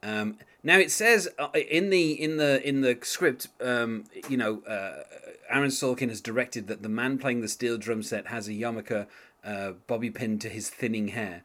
Um, 0.04 0.38
now 0.64 0.78
it 0.78 0.92
says 0.92 1.30
uh, 1.40 1.50
in 1.54 1.90
the 1.90 2.12
in 2.12 2.38
the 2.38 2.68
in 2.68 2.82
the 2.82 2.98
script, 3.02 3.48
um, 3.62 4.06
you 4.28 4.38
know, 4.38 4.62
uh, 4.68 5.04
Aaron 5.50 5.70
Sorkin 5.70 6.10
has 6.10 6.22
directed 6.22 6.68
that 6.68 6.84
the 6.84 6.90
man 6.90 7.18
playing 7.18 7.42
the 7.42 7.48
steel 7.48 7.78
drum 7.78 8.04
set 8.04 8.28
has 8.28 8.48
a 8.48 8.52
yarmulke 8.52 9.08
uh, 9.44 9.72
bobby 9.88 10.10
pin 10.10 10.40
to 10.40 10.50
his 10.50 10.70
thinning 10.70 11.10
hair, 11.10 11.44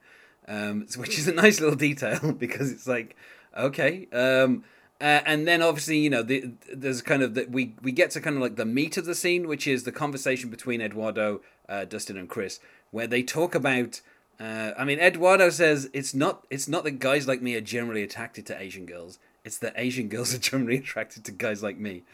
um, 0.48 0.86
which 0.96 1.18
is 1.18 1.28
a 1.28 1.32
nice 1.32 1.60
little 1.60 1.76
detail 1.76 2.32
because 2.38 2.70
it's 2.72 2.86
like 2.86 3.16
okay. 3.56 4.08
Um, 4.12 4.64
uh, 5.02 5.20
and 5.26 5.48
then 5.48 5.62
obviously, 5.62 5.98
you 5.98 6.08
know, 6.08 6.22
the, 6.22 6.52
there's 6.72 7.02
kind 7.02 7.24
of 7.24 7.34
that 7.34 7.50
we 7.50 7.74
we 7.82 7.90
get 7.90 8.12
to 8.12 8.20
kind 8.20 8.36
of 8.36 8.42
like 8.42 8.54
the 8.54 8.64
meat 8.64 8.96
of 8.96 9.04
the 9.04 9.16
scene, 9.16 9.48
which 9.48 9.66
is 9.66 9.82
the 9.82 9.90
conversation 9.90 10.48
between 10.48 10.80
Eduardo, 10.80 11.40
uh, 11.68 11.84
Dustin, 11.84 12.16
and 12.16 12.28
Chris, 12.28 12.60
where 12.92 13.08
they 13.08 13.24
talk 13.24 13.56
about. 13.56 14.00
Uh, 14.38 14.70
I 14.78 14.84
mean, 14.84 15.00
Eduardo 15.00 15.50
says 15.50 15.90
it's 15.92 16.14
not 16.14 16.46
it's 16.50 16.68
not 16.68 16.84
that 16.84 17.00
guys 17.00 17.26
like 17.26 17.42
me 17.42 17.56
are 17.56 17.60
generally 17.60 18.04
attracted 18.04 18.46
to 18.46 18.60
Asian 18.60 18.86
girls. 18.86 19.18
It's 19.44 19.58
that 19.58 19.72
Asian 19.74 20.08
girls 20.08 20.32
are 20.32 20.38
generally 20.50 20.78
attracted 20.78 21.24
to 21.24 21.32
guys 21.32 21.64
like 21.64 21.78
me. 21.78 22.04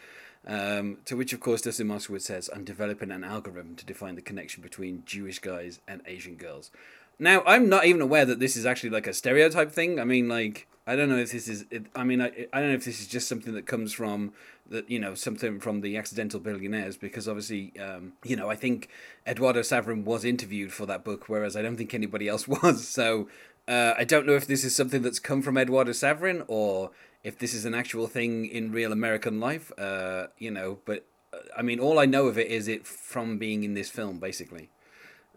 Um, 0.47 0.97
to 1.05 1.15
which, 1.15 1.31
of 1.31 1.41
course, 1.41 1.61
Dustin 1.61 1.89
Moskovitz 1.89 2.21
says, 2.23 2.49
"I'm 2.51 2.63
developing 2.63 3.11
an 3.11 3.23
algorithm 3.23 3.75
to 3.75 3.85
define 3.85 4.15
the 4.15 4.23
connection 4.23 4.63
between 4.63 5.03
Jewish 5.05 5.37
guys 5.37 5.79
and 5.87 6.01
Asian 6.07 6.37
girls." 6.37 6.71
Now, 7.19 7.43
I'm 7.45 7.69
not 7.69 7.85
even 7.85 8.01
aware 8.01 8.25
that 8.25 8.39
this 8.39 8.55
is 8.55 8.65
actually 8.65 8.89
like 8.89 9.05
a 9.05 9.13
stereotype 9.13 9.71
thing. 9.71 9.99
I 9.99 10.05
mean, 10.05 10.27
like, 10.27 10.65
I 10.89 10.95
don't 10.95 11.07
know 11.07 11.17
if 11.17 11.31
this 11.31 11.47
is. 11.47 11.65
It, 11.69 11.85
I 11.95 12.03
mean, 12.03 12.19
I, 12.19 12.47
I 12.51 12.59
don't 12.59 12.69
know 12.69 12.75
if 12.75 12.83
this 12.83 12.99
is 12.99 13.05
just 13.05 13.27
something 13.27 13.53
that 13.53 13.67
comes 13.67 13.93
from 13.93 14.33
that 14.71 14.89
you 14.89 14.97
know 14.97 15.13
something 15.13 15.59
from 15.59 15.81
the 15.81 15.97
accidental 15.97 16.39
billionaires 16.39 16.97
because 16.97 17.27
obviously, 17.27 17.73
um, 17.79 18.13
you 18.23 18.35
know, 18.35 18.49
I 18.49 18.55
think 18.55 18.89
Eduardo 19.27 19.61
Saverin 19.61 20.03
was 20.03 20.25
interviewed 20.25 20.73
for 20.73 20.87
that 20.87 21.03
book, 21.03 21.29
whereas 21.29 21.55
I 21.55 21.61
don't 21.61 21.77
think 21.77 21.93
anybody 21.93 22.27
else 22.27 22.47
was. 22.63 22.87
So 22.87 23.29
uh, 23.67 23.93
I 23.99 24.03
don't 24.03 24.25
know 24.25 24.33
if 24.33 24.47
this 24.47 24.63
is 24.63 24.75
something 24.75 25.03
that's 25.03 25.19
come 25.19 25.43
from 25.43 25.59
Eduardo 25.59 25.91
Saverin 25.91 26.43
or 26.47 26.89
if 27.23 27.37
this 27.37 27.53
is 27.53 27.65
an 27.65 27.75
actual 27.75 28.07
thing 28.07 28.47
in 28.47 28.71
real 28.71 28.91
American 28.91 29.39
life. 29.39 29.71
Uh, 29.77 30.27
you 30.39 30.49
know, 30.49 30.79
but 30.85 31.05
uh, 31.31 31.37
I 31.55 31.61
mean, 31.61 31.79
all 31.79 31.99
I 31.99 32.07
know 32.07 32.25
of 32.25 32.39
it 32.39 32.47
is 32.47 32.67
it 32.67 32.87
from 32.87 33.37
being 33.37 33.63
in 33.63 33.75
this 33.75 33.91
film, 33.91 34.17
basically. 34.17 34.71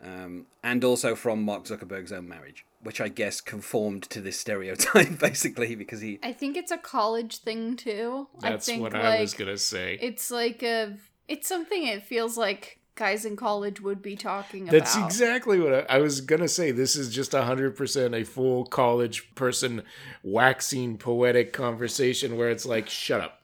Um, 0.03 0.47
and 0.65 0.83
also 0.85 1.15
from 1.15 1.43
Mark 1.43 1.65
Zuckerberg's 1.65 2.13
own 2.13 2.29
marriage, 2.29 2.67
which 2.81 3.01
I 3.01 3.09
guess 3.09 3.41
conformed 3.41 4.03
to 4.11 4.21
this 4.21 4.39
stereotype 4.39 5.19
basically 5.21 5.75
because 5.75 6.01
he. 6.01 6.19
I 6.23 6.33
think 6.33 6.57
it's 6.57 6.73
a 6.73 6.79
college 6.79 7.39
thing 7.39 7.77
too. 7.77 8.29
That's 8.41 8.69
I 8.69 8.73
think, 8.73 8.83
what 8.83 8.93
like, 8.95 9.03
I 9.03 9.21
was 9.21 9.35
gonna 9.35 9.59
say. 9.59 9.99
It's 10.01 10.31
like 10.31 10.63
a. 10.63 10.97
It's 11.29 11.49
something 11.49 11.87
it 11.87 12.03
feels 12.03 12.37
like 12.37 12.81
guys 12.97 13.25
in 13.25 13.37
college 13.37 13.81
would 13.81 14.03
be 14.03 14.17
talking 14.17 14.69
about. 14.69 14.73
That's 14.73 14.97
exactly 14.97 15.61
what 15.61 15.73
I, 15.73 15.97
I 15.97 15.99
was 15.99 16.21
gonna 16.21 16.49
say. 16.49 16.73
This 16.73 16.97
is 16.97 17.15
just 17.15 17.33
hundred 17.33 17.77
percent 17.77 18.15
a 18.15 18.25
full 18.25 18.65
college 18.65 19.35
person 19.37 19.83
waxing 20.25 20.99
poetic 20.99 21.53
conversation 21.53 22.37
where 22.37 22.51
it's 22.51 22.67
like, 22.67 22.89
shut 22.89 23.21
up. 23.21 23.42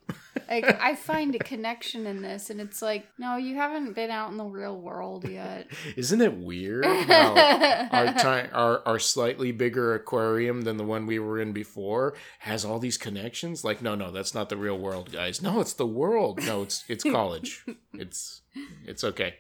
Like 0.49 0.81
I 0.81 0.95
find 0.95 1.35
a 1.35 1.39
connection 1.39 2.07
in 2.07 2.23
this, 2.23 2.51
and 2.51 2.61
it's 2.61 2.81
like, 2.81 3.07
no, 3.19 3.37
you 3.37 3.57
haven't 3.57 3.95
been 3.95 4.11
out 4.11 4.31
in 4.31 4.37
the 4.37 4.45
real 4.45 4.77
world 4.77 5.29
yet. 5.29 5.69
Isn't 5.97 6.21
it 6.21 6.39
weird 6.39 6.85
how 6.85 7.89
our 7.91 8.15
time, 8.19 8.49
our 8.53 8.83
our 8.87 8.99
slightly 8.99 9.53
bigger 9.53 9.95
aquarium 9.95 10.63
than 10.63 10.77
the 10.77 10.85
one 10.85 11.07
we 11.07 11.19
were 11.19 11.39
in 11.39 11.53
before 11.53 12.15
has 12.41 12.65
all 12.65 12.79
these 12.79 12.97
connections? 12.97 13.65
Like, 13.65 13.83
no, 13.83 13.95
no, 13.95 14.11
that's 14.11 14.35
not 14.35 14.49
the 14.49 14.57
real 14.57 14.79
world, 14.79 15.13
guys. 15.13 15.43
No, 15.43 15.61
it's 15.61 15.75
the 15.75 15.87
world. 15.87 16.43
No, 16.45 16.63
it's 16.63 16.85
it's 16.89 17.05
college. 17.05 17.65
It's 17.95 18.43
it's 18.87 19.03
okay. 19.03 19.35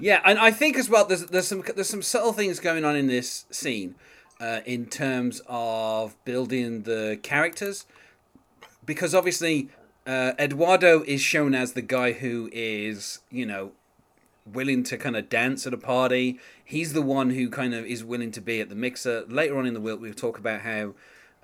Yeah, 0.00 0.22
and 0.24 0.38
I 0.38 0.52
think 0.52 0.78
as 0.78 0.88
well 0.88 1.04
there's 1.04 1.26
there's 1.26 1.48
some 1.48 1.62
there's 1.74 1.88
some 1.88 2.02
subtle 2.02 2.32
things 2.32 2.60
going 2.60 2.84
on 2.84 2.96
in 2.96 3.08
this 3.08 3.44
scene, 3.50 3.94
uh, 4.40 4.60
in 4.64 4.86
terms 4.86 5.42
of 5.46 6.16
building 6.24 6.82
the 6.84 7.18
characters, 7.22 7.84
because 8.88 9.14
obviously 9.14 9.68
uh, 10.06 10.32
Eduardo 10.38 11.04
is 11.06 11.20
shown 11.20 11.54
as 11.54 11.74
the 11.74 11.82
guy 11.82 12.12
who 12.12 12.48
is 12.52 13.20
you 13.30 13.46
know 13.46 13.72
willing 14.44 14.82
to 14.82 14.96
kind 14.96 15.14
of 15.14 15.28
dance 15.28 15.66
at 15.66 15.74
a 15.74 15.78
party. 15.78 16.40
He's 16.64 16.94
the 16.94 17.02
one 17.02 17.30
who 17.30 17.50
kind 17.50 17.74
of 17.74 17.84
is 17.84 18.02
willing 18.02 18.32
to 18.32 18.40
be 18.40 18.60
at 18.60 18.70
the 18.70 18.74
mixer. 18.74 19.24
Later 19.28 19.58
on 19.58 19.66
in 19.66 19.74
the 19.74 19.80
week, 19.80 20.00
we'll 20.00 20.14
talk 20.14 20.38
about 20.38 20.62
how 20.62 20.94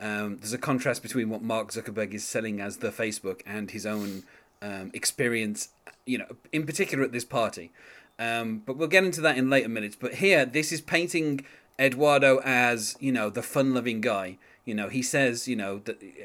um, 0.00 0.38
there's 0.38 0.54
a 0.54 0.58
contrast 0.58 1.02
between 1.02 1.28
what 1.28 1.42
Mark 1.42 1.70
Zuckerberg 1.70 2.14
is 2.14 2.24
selling 2.24 2.60
as 2.60 2.78
the 2.78 2.88
Facebook 2.88 3.42
and 3.46 3.70
his 3.70 3.84
own 3.84 4.22
um, 4.62 4.90
experience, 4.94 5.68
you 6.06 6.16
know, 6.16 6.36
in 6.50 6.64
particular 6.64 7.04
at 7.04 7.12
this 7.12 7.26
party. 7.26 7.70
Um, 8.18 8.62
but 8.64 8.78
we'll 8.78 8.88
get 8.88 9.04
into 9.04 9.20
that 9.20 9.36
in 9.36 9.50
later 9.50 9.68
minutes. 9.68 9.96
But 10.00 10.14
here, 10.14 10.46
this 10.46 10.72
is 10.72 10.80
painting 10.80 11.44
Eduardo 11.78 12.40
as 12.42 12.96
you 13.00 13.12
know 13.12 13.28
the 13.28 13.42
fun-loving 13.42 14.00
guy. 14.00 14.38
You 14.64 14.75
know, 14.75 14.88
he 14.88 15.02
says 15.02 15.47
you 15.47 15.56
know 15.56 15.83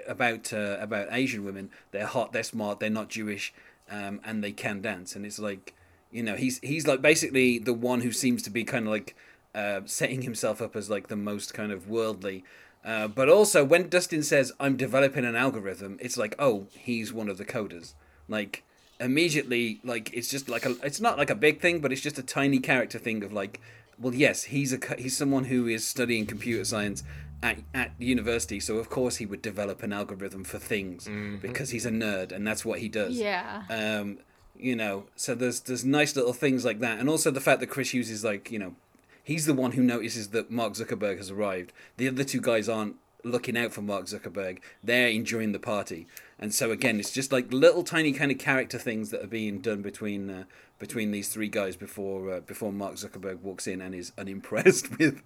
about 0.07 0.53
uh, 0.53 0.77
about 0.79 1.07
Asian 1.11 1.43
women, 1.43 1.69
they're 1.91 2.05
hot, 2.05 2.31
they're 2.31 2.43
smart, 2.43 2.79
they're 2.79 2.89
not 2.89 3.09
Jewish, 3.09 3.53
um, 3.89 4.21
and 4.23 4.43
they 4.43 4.51
can 4.51 4.81
dance. 4.81 5.15
And 5.15 5.25
it's 5.25 5.39
like, 5.39 5.73
you 6.11 6.23
know, 6.23 6.35
he's 6.35 6.59
he's 6.59 6.87
like 6.87 7.01
basically 7.01 7.59
the 7.59 7.73
one 7.73 8.01
who 8.01 8.11
seems 8.11 8.41
to 8.43 8.49
be 8.49 8.63
kind 8.63 8.85
of 8.85 8.91
like 8.91 9.15
uh, 9.53 9.81
setting 9.85 10.21
himself 10.21 10.61
up 10.61 10.75
as 10.75 10.89
like 10.89 11.07
the 11.07 11.15
most 11.15 11.53
kind 11.53 11.71
of 11.71 11.89
worldly. 11.89 12.43
Uh, 12.85 13.09
but 13.09 13.27
also, 13.27 13.63
when 13.65 13.89
Dustin 13.89 14.23
says, 14.23 14.53
"I'm 14.59 14.77
developing 14.77 15.25
an 15.25 15.35
algorithm," 15.35 15.97
it's 15.99 16.17
like, 16.17 16.35
oh, 16.39 16.67
he's 16.71 17.11
one 17.11 17.27
of 17.27 17.37
the 17.37 17.45
coders. 17.45 17.93
Like 18.29 18.63
immediately, 18.99 19.79
like 19.83 20.13
it's 20.13 20.29
just 20.29 20.47
like 20.49 20.65
a, 20.65 20.75
it's 20.83 21.01
not 21.01 21.17
like 21.17 21.29
a 21.29 21.35
big 21.35 21.59
thing, 21.59 21.79
but 21.79 21.91
it's 21.91 22.01
just 22.01 22.17
a 22.17 22.23
tiny 22.23 22.59
character 22.59 22.99
thing 22.99 23.23
of 23.23 23.33
like, 23.33 23.59
well, 23.97 24.13
yes, 24.13 24.45
he's 24.45 24.71
a 24.71 24.79
he's 24.97 25.17
someone 25.17 25.45
who 25.45 25.67
is 25.67 25.85
studying 25.85 26.25
computer 26.25 26.63
science 26.63 27.03
at 27.41 27.59
at 27.73 27.91
university, 27.97 28.59
so 28.59 28.77
of 28.77 28.89
course 28.89 29.17
he 29.17 29.25
would 29.25 29.41
develop 29.41 29.83
an 29.83 29.93
algorithm 29.93 30.43
for 30.43 30.59
things 30.59 31.09
because 31.41 31.69
he's 31.71 31.85
a 31.85 31.91
nerd 31.91 32.31
and 32.31 32.45
that's 32.45 32.65
what 32.65 32.79
he 32.79 32.89
does. 32.89 33.15
Yeah. 33.15 33.63
Um, 33.69 34.19
you 34.57 34.75
know, 34.75 35.05
so 35.15 35.35
there's 35.35 35.61
there's 35.61 35.85
nice 35.85 36.15
little 36.15 36.33
things 36.33 36.65
like 36.65 36.79
that, 36.79 36.99
and 36.99 37.09
also 37.09 37.31
the 37.31 37.41
fact 37.41 37.61
that 37.61 37.67
Chris 37.67 37.93
Hughes 37.93 38.09
is 38.09 38.23
like, 38.23 38.51
you 38.51 38.59
know, 38.59 38.75
he's 39.23 39.45
the 39.45 39.53
one 39.53 39.71
who 39.71 39.81
notices 39.81 40.29
that 40.29 40.51
Mark 40.51 40.73
Zuckerberg 40.73 41.17
has 41.17 41.31
arrived. 41.31 41.71
The 41.97 42.09
other 42.09 42.23
two 42.25 42.41
guys 42.41 42.67
aren't 42.67 42.97
looking 43.23 43.57
out 43.57 43.71
for 43.71 43.81
Mark 43.81 44.05
Zuckerberg; 44.05 44.59
they're 44.83 45.07
enjoying 45.07 45.53
the 45.53 45.59
party. 45.59 46.07
And 46.37 46.53
so 46.53 46.71
again, 46.71 46.99
it's 46.99 47.11
just 47.11 47.31
like 47.31 47.51
little 47.53 47.83
tiny 47.83 48.11
kind 48.11 48.31
of 48.31 48.37
character 48.37 48.77
things 48.77 49.11
that 49.11 49.23
are 49.23 49.27
being 49.27 49.59
done 49.59 49.81
between 49.81 50.29
uh, 50.29 50.43
between 50.79 51.11
these 51.11 51.29
three 51.29 51.49
guys 51.49 51.75
before 51.75 52.31
uh, 52.31 52.39
before 52.39 52.71
Mark 52.71 52.95
Zuckerberg 52.95 53.41
walks 53.41 53.67
in 53.67 53.81
and 53.81 53.93
is 53.93 54.11
unimpressed 54.17 54.97
with 54.97 55.21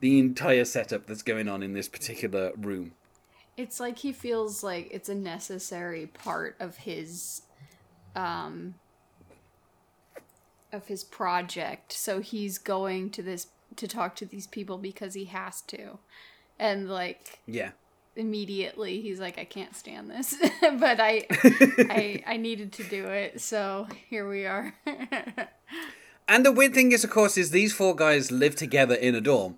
the 0.00 0.18
entire 0.18 0.64
setup 0.64 1.06
that's 1.06 1.22
going 1.22 1.48
on 1.48 1.62
in 1.62 1.72
this 1.72 1.88
particular 1.88 2.52
room. 2.56 2.92
It's 3.56 3.80
like 3.80 3.98
he 3.98 4.12
feels 4.12 4.62
like 4.62 4.88
it's 4.92 5.08
a 5.08 5.14
necessary 5.14 6.06
part 6.06 6.56
of 6.60 6.76
his 6.76 7.42
um 8.14 8.74
of 10.72 10.86
his 10.86 11.02
project. 11.02 11.92
So 11.92 12.20
he's 12.20 12.58
going 12.58 13.10
to 13.10 13.22
this 13.22 13.48
to 13.76 13.88
talk 13.88 14.14
to 14.16 14.26
these 14.26 14.46
people 14.46 14.78
because 14.78 15.14
he 15.14 15.26
has 15.26 15.62
to. 15.62 15.98
And 16.58 16.88
like 16.88 17.40
Yeah. 17.46 17.70
Immediately 18.18 19.00
he's 19.00 19.20
like 19.20 19.38
I 19.38 19.44
can't 19.44 19.74
stand 19.74 20.10
this. 20.10 20.34
but 20.60 21.00
I 21.00 21.26
I 21.30 22.22
I 22.26 22.36
needed 22.36 22.72
to 22.74 22.84
do 22.84 23.06
it. 23.06 23.40
So 23.40 23.86
here 24.10 24.28
we 24.28 24.44
are. 24.46 24.74
And 26.30 26.44
the 26.44 26.52
weird 26.52 26.74
thing 26.74 26.92
is, 26.92 27.04
of 27.04 27.10
course, 27.10 27.38
is 27.38 27.52
these 27.52 27.72
four 27.72 27.96
guys 27.96 28.30
live 28.30 28.54
together 28.54 28.94
in 28.94 29.14
a 29.14 29.20
dorm. 29.20 29.56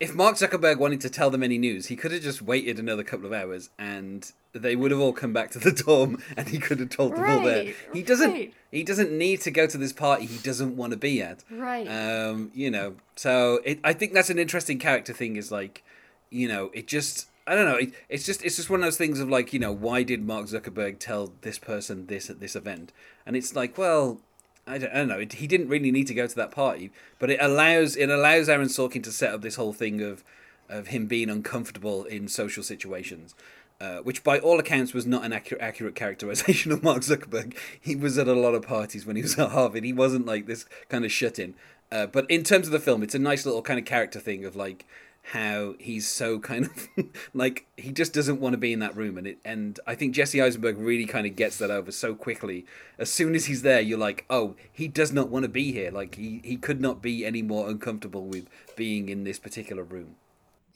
If 0.00 0.14
Mark 0.14 0.36
Zuckerberg 0.36 0.78
wanted 0.78 1.02
to 1.02 1.10
tell 1.10 1.28
them 1.28 1.42
any 1.42 1.58
news, 1.58 1.88
he 1.88 1.96
could 1.96 2.12
have 2.12 2.22
just 2.22 2.40
waited 2.40 2.78
another 2.78 3.04
couple 3.04 3.26
of 3.26 3.32
hours, 3.34 3.68
and 3.78 4.32
they 4.54 4.74
would 4.74 4.90
have 4.90 5.00
all 5.00 5.12
come 5.12 5.34
back 5.34 5.50
to 5.50 5.58
the 5.58 5.70
dorm, 5.70 6.22
and 6.34 6.48
he 6.48 6.58
could 6.58 6.80
have 6.80 6.88
told 6.88 7.14
them 7.14 7.28
all 7.28 7.42
there. 7.42 7.74
He 7.92 8.02
doesn't. 8.02 8.30
right. 8.30 8.54
He 8.70 8.84
doesn't 8.84 9.12
need 9.12 9.42
to 9.42 9.50
go 9.50 9.66
to 9.66 9.76
this 9.76 9.92
party. 9.92 10.24
He 10.24 10.38
doesn't 10.38 10.76
want 10.78 10.92
to 10.92 10.96
be 10.96 11.20
at. 11.20 11.44
right. 11.50 11.86
Um, 11.86 12.52
you 12.54 12.70
know, 12.70 12.94
so 13.16 13.60
it, 13.66 13.78
I 13.84 13.92
think 13.92 14.14
that's 14.14 14.30
an 14.30 14.38
interesting 14.38 14.78
character 14.78 15.12
thing. 15.12 15.36
Is 15.36 15.52
like, 15.52 15.84
you 16.30 16.48
know, 16.48 16.70
it 16.72 16.86
just. 16.86 17.26
I 17.48 17.54
don't 17.54 17.64
know. 17.64 17.76
It, 17.76 17.94
it's 18.10 18.26
just 18.26 18.44
it's 18.44 18.56
just 18.56 18.68
one 18.68 18.80
of 18.80 18.84
those 18.84 18.98
things 18.98 19.20
of 19.20 19.28
like, 19.30 19.52
you 19.52 19.58
know, 19.58 19.72
why 19.72 20.02
did 20.02 20.24
Mark 20.24 20.46
Zuckerberg 20.46 20.98
tell 20.98 21.32
this 21.40 21.58
person 21.58 22.06
this 22.06 22.28
at 22.28 22.40
this 22.40 22.54
event? 22.54 22.92
And 23.24 23.36
it's 23.36 23.56
like, 23.56 23.78
well, 23.78 24.20
I 24.66 24.76
don't, 24.78 24.92
I 24.92 24.96
don't 24.96 25.08
know. 25.08 25.18
It, 25.18 25.34
he 25.34 25.46
didn't 25.46 25.68
really 25.68 25.90
need 25.90 26.06
to 26.08 26.14
go 26.14 26.26
to 26.26 26.36
that 26.36 26.50
party, 26.50 26.90
but 27.18 27.30
it 27.30 27.38
allows 27.40 27.96
it 27.96 28.10
allows 28.10 28.48
Aaron 28.48 28.68
Sorkin 28.68 29.02
to 29.04 29.12
set 29.12 29.32
up 29.32 29.40
this 29.40 29.56
whole 29.56 29.72
thing 29.72 30.02
of 30.02 30.22
of 30.68 30.88
him 30.88 31.06
being 31.06 31.30
uncomfortable 31.30 32.04
in 32.04 32.28
social 32.28 32.62
situations, 32.62 33.34
uh, 33.80 33.98
which 33.98 34.22
by 34.22 34.38
all 34.38 34.60
accounts 34.60 34.92
was 34.92 35.06
not 35.06 35.24
an 35.24 35.32
accurate 35.32 35.62
accurate 35.62 35.94
characterization 35.94 36.70
of 36.72 36.82
Mark 36.82 37.00
Zuckerberg. 37.00 37.56
He 37.80 37.96
was 37.96 38.18
at 38.18 38.28
a 38.28 38.34
lot 38.34 38.54
of 38.54 38.62
parties 38.62 39.06
when 39.06 39.16
he 39.16 39.22
was 39.22 39.38
at 39.38 39.50
Harvard. 39.50 39.84
He 39.84 39.92
wasn't 39.94 40.26
like 40.26 40.46
this 40.46 40.66
kind 40.90 41.04
of 41.06 41.10
shut 41.10 41.38
in. 41.38 41.54
Uh, 41.90 42.06
but 42.06 42.30
in 42.30 42.42
terms 42.42 42.66
of 42.66 42.72
the 42.72 42.78
film, 42.78 43.02
it's 43.02 43.14
a 43.14 43.18
nice 43.18 43.46
little 43.46 43.62
kind 43.62 43.78
of 43.78 43.86
character 43.86 44.20
thing 44.20 44.44
of 44.44 44.54
like 44.54 44.84
how 45.22 45.74
he's 45.78 46.08
so 46.08 46.38
kind 46.38 46.64
of 46.64 46.88
like 47.34 47.66
he 47.76 47.92
just 47.92 48.14
doesn't 48.14 48.40
want 48.40 48.54
to 48.54 48.58
be 48.58 48.72
in 48.72 48.78
that 48.78 48.96
room 48.96 49.18
and 49.18 49.26
it 49.26 49.38
and 49.44 49.78
I 49.86 49.94
think 49.94 50.14
Jesse 50.14 50.40
Eisenberg 50.40 50.78
really 50.78 51.04
kind 51.04 51.26
of 51.26 51.36
gets 51.36 51.58
that 51.58 51.70
over 51.70 51.92
so 51.92 52.14
quickly 52.14 52.64
as 52.98 53.10
soon 53.10 53.34
as 53.34 53.44
he's 53.46 53.62
there 53.62 53.80
you're 53.80 53.98
like 53.98 54.24
oh 54.30 54.56
he 54.72 54.88
does 54.88 55.12
not 55.12 55.28
want 55.28 55.42
to 55.42 55.48
be 55.48 55.70
here 55.72 55.90
like 55.90 56.14
he 56.14 56.40
he 56.44 56.56
could 56.56 56.80
not 56.80 57.02
be 57.02 57.26
any 57.26 57.42
more 57.42 57.68
uncomfortable 57.68 58.24
with 58.24 58.48
being 58.74 59.10
in 59.10 59.24
this 59.24 59.38
particular 59.38 59.82
room 59.82 60.16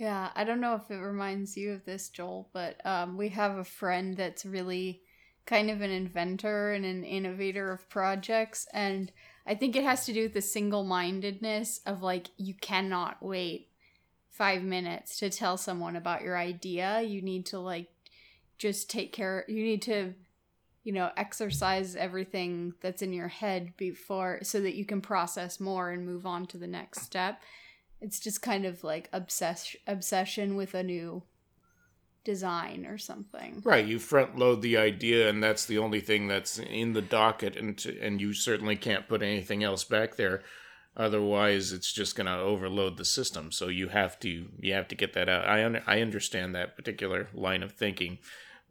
Yeah, 0.03 0.31
I 0.35 0.43
don't 0.43 0.61
know 0.61 0.75
if 0.75 0.91
it 0.91 0.99
reminds 0.99 1.57
you 1.57 1.73
of 1.73 1.85
this, 1.85 2.09
Joel, 2.09 2.49
but 2.53 2.85
um, 2.85 3.17
we 3.17 3.29
have 3.29 3.57
a 3.57 3.65
friend 3.65 4.17
that's 4.17 4.45
really 4.45 5.03
kind 5.47 5.71
of 5.71 5.81
an 5.81 5.91
inventor 5.91 6.73
and 6.73 6.85
an 6.85 7.05
innovator 7.05 7.71
of 7.71 7.89
projects. 7.89 8.67
And 8.73 9.13
I 9.47 9.55
think 9.55 9.77
it 9.77 9.85
has 9.85 10.05
to 10.07 10.13
do 10.13 10.25
with 10.25 10.35
the 10.35 10.43
single 10.43 10.83
mindedness 10.83 11.81
of 11.87 12.03
like, 12.03 12.31
you 12.37 12.55
cannot 12.55 13.23
wait 13.23 13.69
five 14.33 14.63
minutes 14.63 15.19
to 15.19 15.31
tell 15.31 15.57
someone 15.57 15.95
about 15.95 16.23
your 16.23 16.37
idea. 16.37 17.03
You 17.03 17.23
need 17.23 17.47
to 17.47 17.61
like 17.61 17.89
just 18.59 18.91
take 18.91 19.13
care, 19.13 19.45
you 19.49 19.63
need 19.63 19.83
to. 19.83 20.15
You 20.85 20.93
know, 20.93 21.13
exercise 21.17 21.95
everything 21.95 22.75
that's 22.81 23.03
in 23.03 23.13
your 23.13 23.29
head 23.29 23.77
before 23.77 24.41
so 24.43 24.61
that 24.63 24.75
you 24.75 24.85
can 24.85 25.01
process 25.01 25.61
more 25.61 25.93
and 25.93 26.05
move 26.05 26.27
on 26.27 26.45
to 26.47 26.59
the 26.59 26.67
next 26.67 27.03
step 27.03 27.41
it's 28.03 28.19
just 28.19 28.43
kind 28.43 28.67
of 28.67 28.85
like 28.85 29.09
obsess- 29.13 29.77
obsession 29.87 30.57
with 30.57 30.75
a 30.75 30.83
new 30.83 31.23
design 32.25 32.85
or 32.85 32.99
something. 32.99 33.63
Right, 33.65 33.87
you 33.87 33.99
front 33.99 34.37
load 34.37 34.61
the 34.61 34.77
idea, 34.77 35.29
and 35.31 35.43
that's 35.43 35.65
the 35.65 35.79
only 35.79 36.01
thing 36.01 36.27
that's 36.27 36.59
in 36.59 36.93
the 36.93 37.01
docket, 37.01 37.57
and 37.57 37.85
and 38.01 38.21
you 38.21 38.35
certainly 38.35 38.77
can't 38.77 39.09
put 39.09 39.23
anything 39.23 39.63
else 39.63 39.85
back 39.85 40.17
there. 40.17 40.43
Otherwise, 40.97 41.73
it's 41.73 41.93
just 41.93 42.17
going 42.17 42.27
to 42.27 42.37
overload 42.37 42.99
the 42.99 43.05
system. 43.05 43.51
So 43.51 43.69
you 43.69 43.89
have 43.89 44.19
to 44.21 44.49
you 44.61 44.75
have 44.75 44.89
to 44.89 44.95
get 44.95 45.15
that 45.15 45.29
out. 45.29 45.49
I 45.49 45.65
un- 45.65 45.83
I 45.87 46.01
understand 46.03 46.55
that 46.55 46.77
particular 46.77 47.29
line 47.33 47.63
of 47.63 47.73
thinking, 47.73 48.19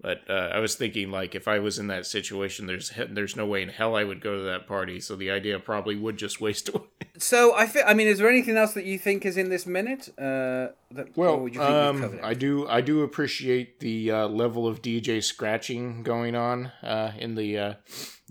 But 0.01 0.21
uh, 0.27 0.49
I 0.53 0.59
was 0.59 0.75
thinking, 0.75 1.11
like, 1.11 1.35
if 1.35 1.47
I 1.47 1.59
was 1.59 1.77
in 1.77 1.87
that 1.87 2.07
situation, 2.07 2.65
there's 2.65 2.91
there's 3.09 3.35
no 3.35 3.45
way 3.45 3.61
in 3.61 3.69
hell 3.69 3.95
I 3.95 4.03
would 4.03 4.19
go 4.19 4.35
to 4.35 4.43
that 4.43 4.67
party. 4.67 4.99
So 4.99 5.15
the 5.15 5.29
idea 5.29 5.59
probably 5.59 5.95
would 5.95 6.17
just 6.17 6.41
waste 6.41 6.69
away. 6.69 6.85
So 7.17 7.53
I 7.55 7.67
feel. 7.67 7.83
I 7.85 7.93
mean, 7.93 8.07
is 8.07 8.17
there 8.17 8.29
anything 8.29 8.57
else 8.57 8.73
that 8.73 8.85
you 8.85 8.97
think 8.97 9.27
is 9.27 9.37
in 9.37 9.49
this 9.49 9.67
minute? 9.67 10.09
Uh, 10.17 10.73
that, 10.89 11.15
Well, 11.15 11.39
would 11.39 11.53
you 11.53 11.59
think 11.59 11.71
um. 11.71 12.19
I 12.23 12.33
do 12.33 12.67
I 12.67 12.81
do 12.81 13.03
appreciate 13.03 13.79
the 13.79 14.09
uh, 14.09 14.27
level 14.27 14.65
of 14.65 14.81
DJ 14.81 15.23
scratching 15.23 16.01
going 16.01 16.35
on 16.35 16.71
uh, 16.81 17.11
in 17.19 17.35
the 17.35 17.59
uh, 17.59 17.73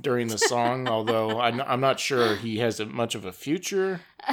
during 0.00 0.26
the 0.26 0.38
song. 0.38 0.88
although 1.00 1.40
I'm, 1.40 1.60
I'm 1.60 1.80
not 1.80 2.00
sure 2.00 2.34
he 2.34 2.58
has 2.58 2.80
a, 2.80 2.86
much 2.86 3.14
of 3.14 3.24
a 3.24 3.32
future 3.32 4.00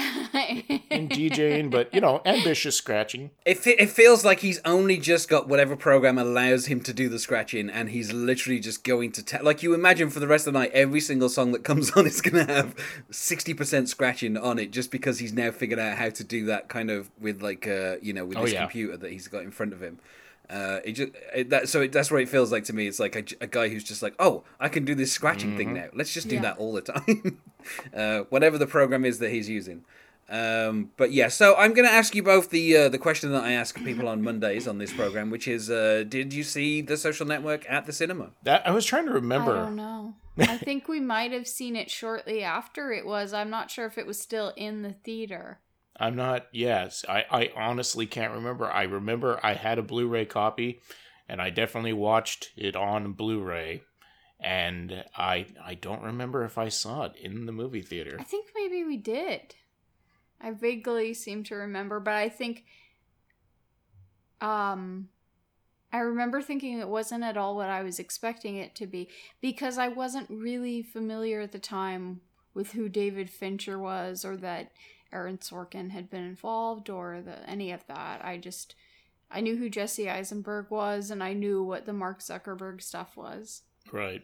in 0.98 1.10
DJing, 1.10 1.70
but 1.72 1.94
you 1.94 2.02
know, 2.02 2.22
ambitious 2.26 2.76
scratching. 2.76 3.32
It, 3.46 3.58
fe- 3.58 3.76
it 3.80 3.90
feels 3.90 4.26
like 4.26 4.40
he's 4.40 4.60
only 4.66 4.98
just 4.98 5.30
got 5.30 5.48
whatever 5.48 5.76
program 5.76 6.18
allows 6.18 6.66
him 6.66 6.82
to 6.82 6.94
do 6.94 7.08
the 7.10 7.20
scratching, 7.20 7.70
and 7.70 7.90
he's 7.90 8.12
literally 8.12 8.60
just 8.60 8.84
going 8.84 9.12
to 9.14 9.24
ta- 9.24 9.40
like 9.44 9.64
you 9.64 9.74
imagine 9.74 10.10
for 10.10 10.20
the 10.20 10.28
rest 10.28 10.48
of 10.48 10.54
the 10.54 10.60
night, 10.60 10.72
every 10.74 11.00
single 11.00 11.30
song 11.30 11.52
that 11.54 11.64
comes 11.64 11.92
on 11.96 12.06
is 12.06 12.22
going 12.22 12.46
to 12.46 12.54
have 12.54 12.76
sixty 13.12 13.54
percent 13.54 13.90
scratching 13.90 14.36
on 14.38 14.60
it, 14.60 14.72
just 14.72 14.92
because 14.92 15.20
he's 15.20 15.34
now 15.34 15.52
figured 15.52 15.80
out 15.80 15.98
how 15.98 16.10
to 16.10 16.24
do 16.24 16.46
that 16.46 16.68
kind 16.70 16.90
of 16.92 17.10
with 17.20 17.42
like 17.42 17.68
uh 17.68 17.96
you 18.02 18.14
know 18.14 18.26
with 18.26 18.38
Oh, 18.38 18.44
this 18.44 18.54
yeah. 18.54 18.62
computer 18.62 18.98
that 18.98 19.12
he's 19.12 19.28
got 19.28 19.44
in 19.44 19.52
front 19.52 19.74
of 19.74 19.82
him. 19.82 20.00
Uh, 20.50 20.80
it 20.86 20.94
just 20.94 21.12
it, 21.36 21.50
that 21.50 21.68
so 21.68 21.82
it, 21.82 21.92
that's 21.92 22.10
what 22.10 22.22
it 22.22 22.30
feels 22.30 22.54
like 22.54 22.64
to 22.64 22.72
me. 22.72 22.88
It's 22.88 23.02
like 23.02 23.18
a, 23.18 23.44
a 23.44 23.48
guy 23.48 23.68
who's 23.68 23.84
just 23.84 24.02
like, 24.02 24.16
oh, 24.18 24.44
I 24.62 24.70
can 24.70 24.86
do 24.86 24.96
this 24.96 25.12
scratching 25.12 25.58
thing 25.58 25.74
now. 25.74 25.88
Let's 25.94 26.14
just 26.14 26.30
do 26.30 26.36
Yeah. 26.36 26.42
that 26.44 26.58
all 26.58 26.72
the 26.72 26.82
time, 26.82 27.40
uh, 27.94 28.20
whatever 28.30 28.58
the 28.58 28.66
program 28.66 29.04
is 29.04 29.20
that 29.20 29.30
he's 29.32 29.50
using. 29.50 29.84
Um, 30.30 30.92
but 30.98 31.12
yeah, 31.14 31.30
so 31.30 31.56
I'm 31.56 31.74
going 31.74 31.88
to 31.88 31.94
ask 31.94 32.14
you 32.14 32.22
both 32.22 32.50
the 32.50 32.76
uh, 32.76 32.90
the 32.90 32.98
question 32.98 33.32
that 33.32 33.44
I 33.44 33.54
ask 33.54 33.82
people 33.84 34.10
on 34.10 34.22
Mondays 34.22 34.68
on 34.68 34.78
this 34.78 34.92
program, 34.92 35.30
which 35.30 35.48
is, 35.48 35.70
uh, 35.70 36.04
did 36.08 36.34
you 36.34 36.44
see 36.44 36.82
the 36.82 36.98
Social 36.98 37.26
Network 37.26 37.66
at 37.70 37.86
the 37.86 37.94
cinema? 37.94 38.32
That 38.44 38.68
I 38.68 38.72
was 38.72 38.86
trying 38.86 39.06
to 39.06 39.14
remember. 39.14 39.58
I 39.58 39.66
don't 39.66 39.76
know. 39.78 40.16
I 40.38 40.58
think 40.58 40.88
we 40.88 41.00
might 41.00 41.32
have 41.32 41.48
seen 41.48 41.76
it 41.76 41.90
shortly 41.90 42.44
after 42.44 42.92
it 42.92 43.06
was. 43.06 43.34
I'm 43.34 43.50
not 43.50 43.72
sure 43.72 43.86
if 43.86 43.98
it 43.98 44.06
was 44.06 44.20
still 44.20 44.54
in 44.56 44.82
the 44.82 44.94
theater. 44.94 45.60
I'm 46.00 46.16
not. 46.16 46.48
Yes, 46.52 47.06
I, 47.08 47.26
I 47.32 47.52
honestly 47.56 48.06
can't 48.06 48.34
remember. 48.34 48.70
I 48.70 48.84
remember 48.84 49.40
I 49.42 49.54
had 49.54 49.80
a 49.80 49.82
Blu-ray 49.82 50.26
copy, 50.26 50.82
and 51.28 51.42
I 51.42 51.50
definitely 51.50 51.94
watched 51.94 52.52
it 52.56 52.76
on 52.76 53.14
Blu-ray, 53.14 53.82
and 54.40 55.06
I 55.16 55.48
I 55.64 55.74
don't 55.74 56.04
remember 56.04 56.44
if 56.44 56.58
I 56.58 56.70
saw 56.70 57.06
it 57.06 57.14
in 57.16 57.46
the 57.46 57.52
movie 57.52 57.82
theater. 57.82 58.18
I 58.20 58.24
think 58.24 58.50
maybe 58.54 58.84
we 58.84 58.98
did. 58.98 59.56
I 60.42 60.52
vaguely 60.52 61.14
seem 61.14 61.44
to 61.46 61.56
remember, 61.56 62.00
but 62.00 62.14
I 62.14 62.30
think 62.30 62.66
um 64.42 65.10
I 65.92 66.00
remember 66.00 66.42
thinking 66.42 66.80
it 66.80 66.90
wasn't 66.90 67.24
at 67.24 67.38
all 67.38 67.56
what 67.56 67.70
I 67.70 67.82
was 67.82 67.98
expecting 67.98 68.58
it 68.58 68.76
to 68.76 68.86
be 68.86 69.08
because 69.42 69.78
I 69.78 69.88
wasn't 69.88 70.30
really 70.30 70.82
familiar 70.82 71.42
at 71.42 71.54
the 71.54 71.60
time 71.60 72.22
with 72.54 72.74
who 72.74 72.90
David 72.90 73.30
Fincher 73.30 73.80
was 73.80 74.26
or 74.26 74.36
that 74.38 74.72
Aaron 75.14 75.38
Sorkin 75.38 75.92
had 75.92 76.10
been 76.10 76.24
involved 76.24 76.90
or 76.90 77.22
the, 77.22 77.50
any 77.50 77.72
of 77.72 77.88
that. 77.88 78.24
I 78.24 78.38
just 78.38 78.76
I 79.32 79.42
knew 79.42 79.56
who 79.58 79.70
Jesse 79.70 80.10
Eisenberg 80.10 80.70
was 80.70 81.10
and 81.10 81.24
I 81.24 81.34
knew 81.34 81.64
what 81.64 81.86
the 81.86 81.94
Mark 81.94 82.20
Zuckerberg 82.20 82.82
stuff 82.82 83.16
was. 83.16 83.64
Right. 83.92 84.24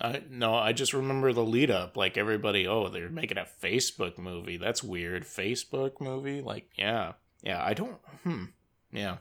I 0.00 0.22
no, 0.30 0.54
I 0.54 0.72
just 0.72 0.92
remember 0.92 1.32
the 1.32 1.44
lead 1.44 1.70
up. 1.70 1.96
Like 1.96 2.16
everybody, 2.16 2.66
oh, 2.66 2.88
they're 2.88 3.08
making 3.08 3.38
a 3.38 3.46
Facebook 3.62 4.18
movie. 4.18 4.56
That's 4.56 4.82
weird. 4.82 5.24
Facebook 5.24 6.00
movie? 6.00 6.40
Like, 6.40 6.68
yeah. 6.76 7.12
Yeah, 7.42 7.62
I 7.62 7.74
don't 7.74 7.92
hmm. 8.22 8.44
Yeah. 8.92 9.16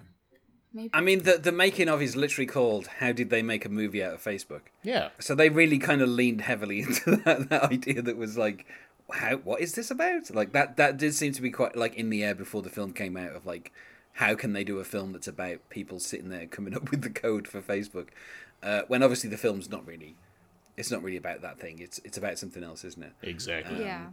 Maybe 0.74 0.90
I 0.94 1.00
mean, 1.02 1.24
the 1.24 1.38
the 1.38 1.52
making 1.52 1.88
of 1.88 2.02
is 2.02 2.16
literally 2.16 2.48
called 2.48 2.88
"How 2.88 3.14
did 3.14 3.30
they 3.30 3.42
make 3.42 3.64
a 3.64 3.70
movie 3.70 4.04
out 4.04 4.16
of 4.16 4.24
Facebook?" 4.24 4.62
Yeah. 4.84 5.10
So 5.20 5.34
they 5.34 5.50
really 5.50 5.80
kind 5.80 6.02
of 6.02 6.10
leaned 6.10 6.42
heavily 6.42 6.80
into 6.82 7.16
that, 7.18 7.50
that 7.50 7.64
idea 7.72 8.02
that 8.02 8.18
was 8.18 8.38
like, 8.38 8.66
how 9.12 9.38
what 9.38 9.62
is 9.62 9.74
this 9.74 9.90
about? 9.90 10.34
Like 10.34 10.52
that 10.52 10.76
that 10.76 10.98
did 10.98 11.14
seem 11.14 11.32
to 11.34 11.42
be 11.42 11.52
quite 11.52 11.78
like 11.78 11.96
in 11.96 12.10
the 12.10 12.24
air 12.24 12.36
before 12.36 12.62
the 12.62 12.70
film 12.70 12.92
came 12.92 13.16
out 13.16 13.34
of 13.34 13.46
like 13.46 13.72
how 14.14 14.34
can 14.36 14.54
they 14.54 14.64
do 14.64 14.80
a 14.80 14.84
film 14.84 15.12
that's 15.12 15.28
about 15.28 15.70
people 15.70 16.00
sitting 16.00 16.30
there 16.30 16.46
coming 16.46 16.74
up 16.74 16.90
with 16.92 17.02
the 17.02 17.10
code 17.10 17.48
for 17.48 17.62
Facebook? 17.62 18.08
Uh, 18.64 18.82
when 18.88 19.04
obviously 19.04 19.30
the 19.30 19.38
film's 19.38 19.70
not 19.70 19.86
really 19.86 20.16
it's 20.78 20.92
not 20.92 21.04
really 21.04 21.18
about 21.18 21.42
that 21.42 21.60
thing. 21.60 21.80
It's 21.80 22.00
it's 22.04 22.18
about 22.18 22.38
something 22.38 22.64
else, 22.64 22.84
isn't 22.84 23.04
it? 23.04 23.14
Exactly. 23.22 23.82
yeah. 23.82 24.08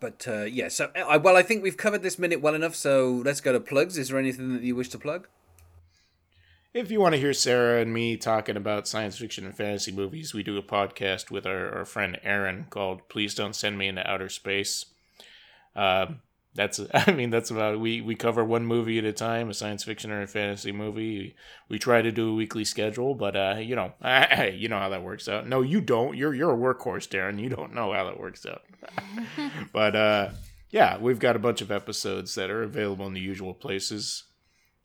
But 0.00 0.26
uh, 0.26 0.42
yeah, 0.42 0.68
so 0.68 0.90
uh, 0.96 1.20
well, 1.22 1.36
I 1.36 1.42
think 1.42 1.62
we've 1.62 1.76
covered 1.76 2.02
this 2.02 2.18
minute 2.18 2.40
well 2.40 2.54
enough. 2.54 2.74
So 2.74 3.22
let's 3.24 3.40
go 3.40 3.52
to 3.52 3.60
plugs. 3.60 3.96
Is 3.96 4.08
there 4.08 4.18
anything 4.18 4.52
that 4.54 4.62
you 4.62 4.74
wish 4.74 4.88
to 4.90 4.98
plug? 4.98 5.28
If 6.74 6.90
you 6.90 7.00
want 7.00 7.14
to 7.14 7.20
hear 7.20 7.32
Sarah 7.32 7.80
and 7.80 7.94
me 7.94 8.16
talking 8.16 8.56
about 8.56 8.86
science 8.86 9.16
fiction 9.18 9.46
and 9.46 9.56
fantasy 9.56 9.90
movies, 9.90 10.34
we 10.34 10.42
do 10.42 10.58
a 10.58 10.62
podcast 10.62 11.30
with 11.30 11.46
our, 11.46 11.78
our 11.78 11.84
friend 11.84 12.18
Aaron 12.22 12.66
called 12.70 13.08
"Please 13.08 13.34
Don't 13.34 13.54
Send 13.54 13.78
Me 13.78 13.88
into 13.88 14.08
Outer 14.08 14.28
Space." 14.28 14.86
Um, 15.76 16.20
that's 16.58 16.80
I 16.92 17.12
mean 17.12 17.30
that's 17.30 17.50
about 17.50 17.80
we 17.80 18.02
we 18.02 18.14
cover 18.14 18.44
one 18.44 18.66
movie 18.66 18.98
at 18.98 19.04
a 19.04 19.12
time, 19.12 19.48
a 19.48 19.54
science 19.54 19.84
fiction 19.84 20.10
or 20.10 20.20
a 20.20 20.26
fantasy 20.26 20.72
movie. 20.72 21.36
We 21.68 21.78
try 21.78 22.02
to 22.02 22.12
do 22.12 22.30
a 22.30 22.34
weekly 22.34 22.64
schedule, 22.64 23.14
but 23.14 23.36
uh, 23.36 23.56
you 23.60 23.76
know, 23.76 23.92
you 24.52 24.68
know 24.68 24.78
how 24.78 24.90
that 24.90 25.04
works 25.04 25.28
out. 25.28 25.46
No, 25.46 25.62
you 25.62 25.80
don't. 25.80 26.16
You're 26.16 26.34
you're 26.34 26.52
a 26.52 26.74
workhorse, 26.74 27.08
Darren. 27.08 27.40
You 27.40 27.48
don't 27.48 27.74
know 27.74 27.92
how 27.92 28.04
that 28.04 28.20
works 28.20 28.44
out. 28.44 28.62
but 29.72 29.96
uh, 29.96 30.30
yeah, 30.70 30.98
we've 30.98 31.20
got 31.20 31.36
a 31.36 31.38
bunch 31.38 31.62
of 31.62 31.70
episodes 31.70 32.34
that 32.34 32.50
are 32.50 32.64
available 32.64 33.06
in 33.06 33.14
the 33.14 33.20
usual 33.20 33.54
places. 33.54 34.24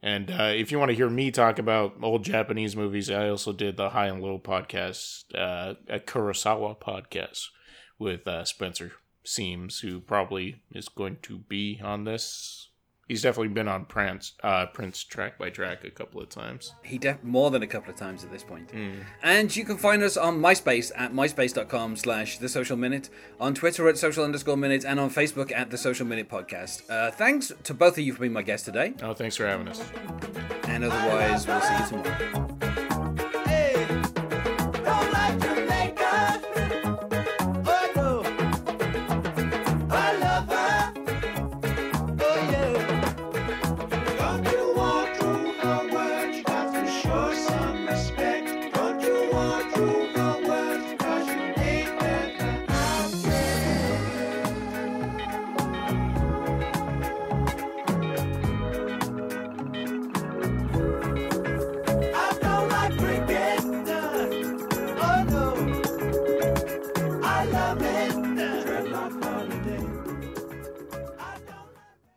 And 0.04 0.30
uh, 0.30 0.52
if 0.54 0.70
you 0.72 0.78
want 0.80 0.90
to 0.90 0.96
hear 0.96 1.10
me 1.10 1.32
talk 1.32 1.60
about 1.60 1.96
old 2.02 2.24
Japanese 2.26 2.76
movies, 2.76 3.10
I 3.10 3.30
also 3.30 3.54
did 3.54 3.78
the 3.78 3.92
High 3.92 4.08
and 4.08 4.22
Low 4.22 4.38
podcast, 4.38 5.24
uh, 5.34 5.76
a 5.88 6.00
Kurosawa 6.00 6.78
podcast 6.78 7.48
with 7.98 8.28
uh, 8.28 8.44
Spencer 8.44 8.92
Seams, 9.24 9.80
who 9.80 10.00
probably 10.00 10.62
is 10.72 10.90
going 10.90 11.18
to 11.24 11.40
be 11.40 11.80
on 11.84 12.04
this. 12.04 12.70
He's 13.10 13.22
definitely 13.22 13.50
been 13.50 13.68
on 13.68 13.84
Prince, 13.86 14.32
uh, 14.44 14.66
Prince 14.68 15.04
track 15.04 15.38
by 15.38 15.50
track 15.50 15.84
a 15.84 15.92
couple 15.92 16.22
of 16.22 16.30
times. 16.30 16.74
He 16.84 16.98
def 16.98 17.22
more 17.22 17.52
than 17.52 17.62
a 17.62 17.68
couple 17.68 17.92
of 17.92 17.98
times 18.00 18.24
at 18.24 18.32
this 18.32 18.44
point. 18.46 18.72
And 19.22 19.54
you 19.54 19.66
can 19.66 19.78
find 19.78 20.02
us 20.02 20.16
on 20.16 20.40
MySpace 20.40 20.90
at 20.96 21.12
myspace.com 21.14 21.98
slash 21.98 22.38
the 22.38 22.48
social 22.48 22.78
minute, 22.78 23.10
on 23.42 23.54
Twitter 23.54 23.90
at 23.90 23.98
social 23.98 24.24
underscore 24.24 24.56
minute, 24.56 24.86
and 24.86 25.02
on 25.02 25.10
Facebook 25.10 25.52
at 25.52 25.70
the 25.70 25.78
social 25.78 26.06
minute 26.08 26.30
podcast. 26.30 26.90
Uh, 26.90 27.12
thanks 27.12 27.52
to 27.64 27.74
both 27.74 27.98
of 27.98 28.04
you 28.06 28.14
for 28.14 28.22
being 28.22 28.34
my 28.34 28.42
guest 28.42 28.64
today, 28.66 28.94
Oh, 29.04 29.14
thanks 29.14 29.36
for 29.36 29.46
having 29.46 29.68
us. 29.68 29.84
and 30.70 30.86
otherwise 30.86 31.46
we'll 31.46 31.62
see 31.62 31.78
you 31.78 32.02
tomorrow. 32.04 32.73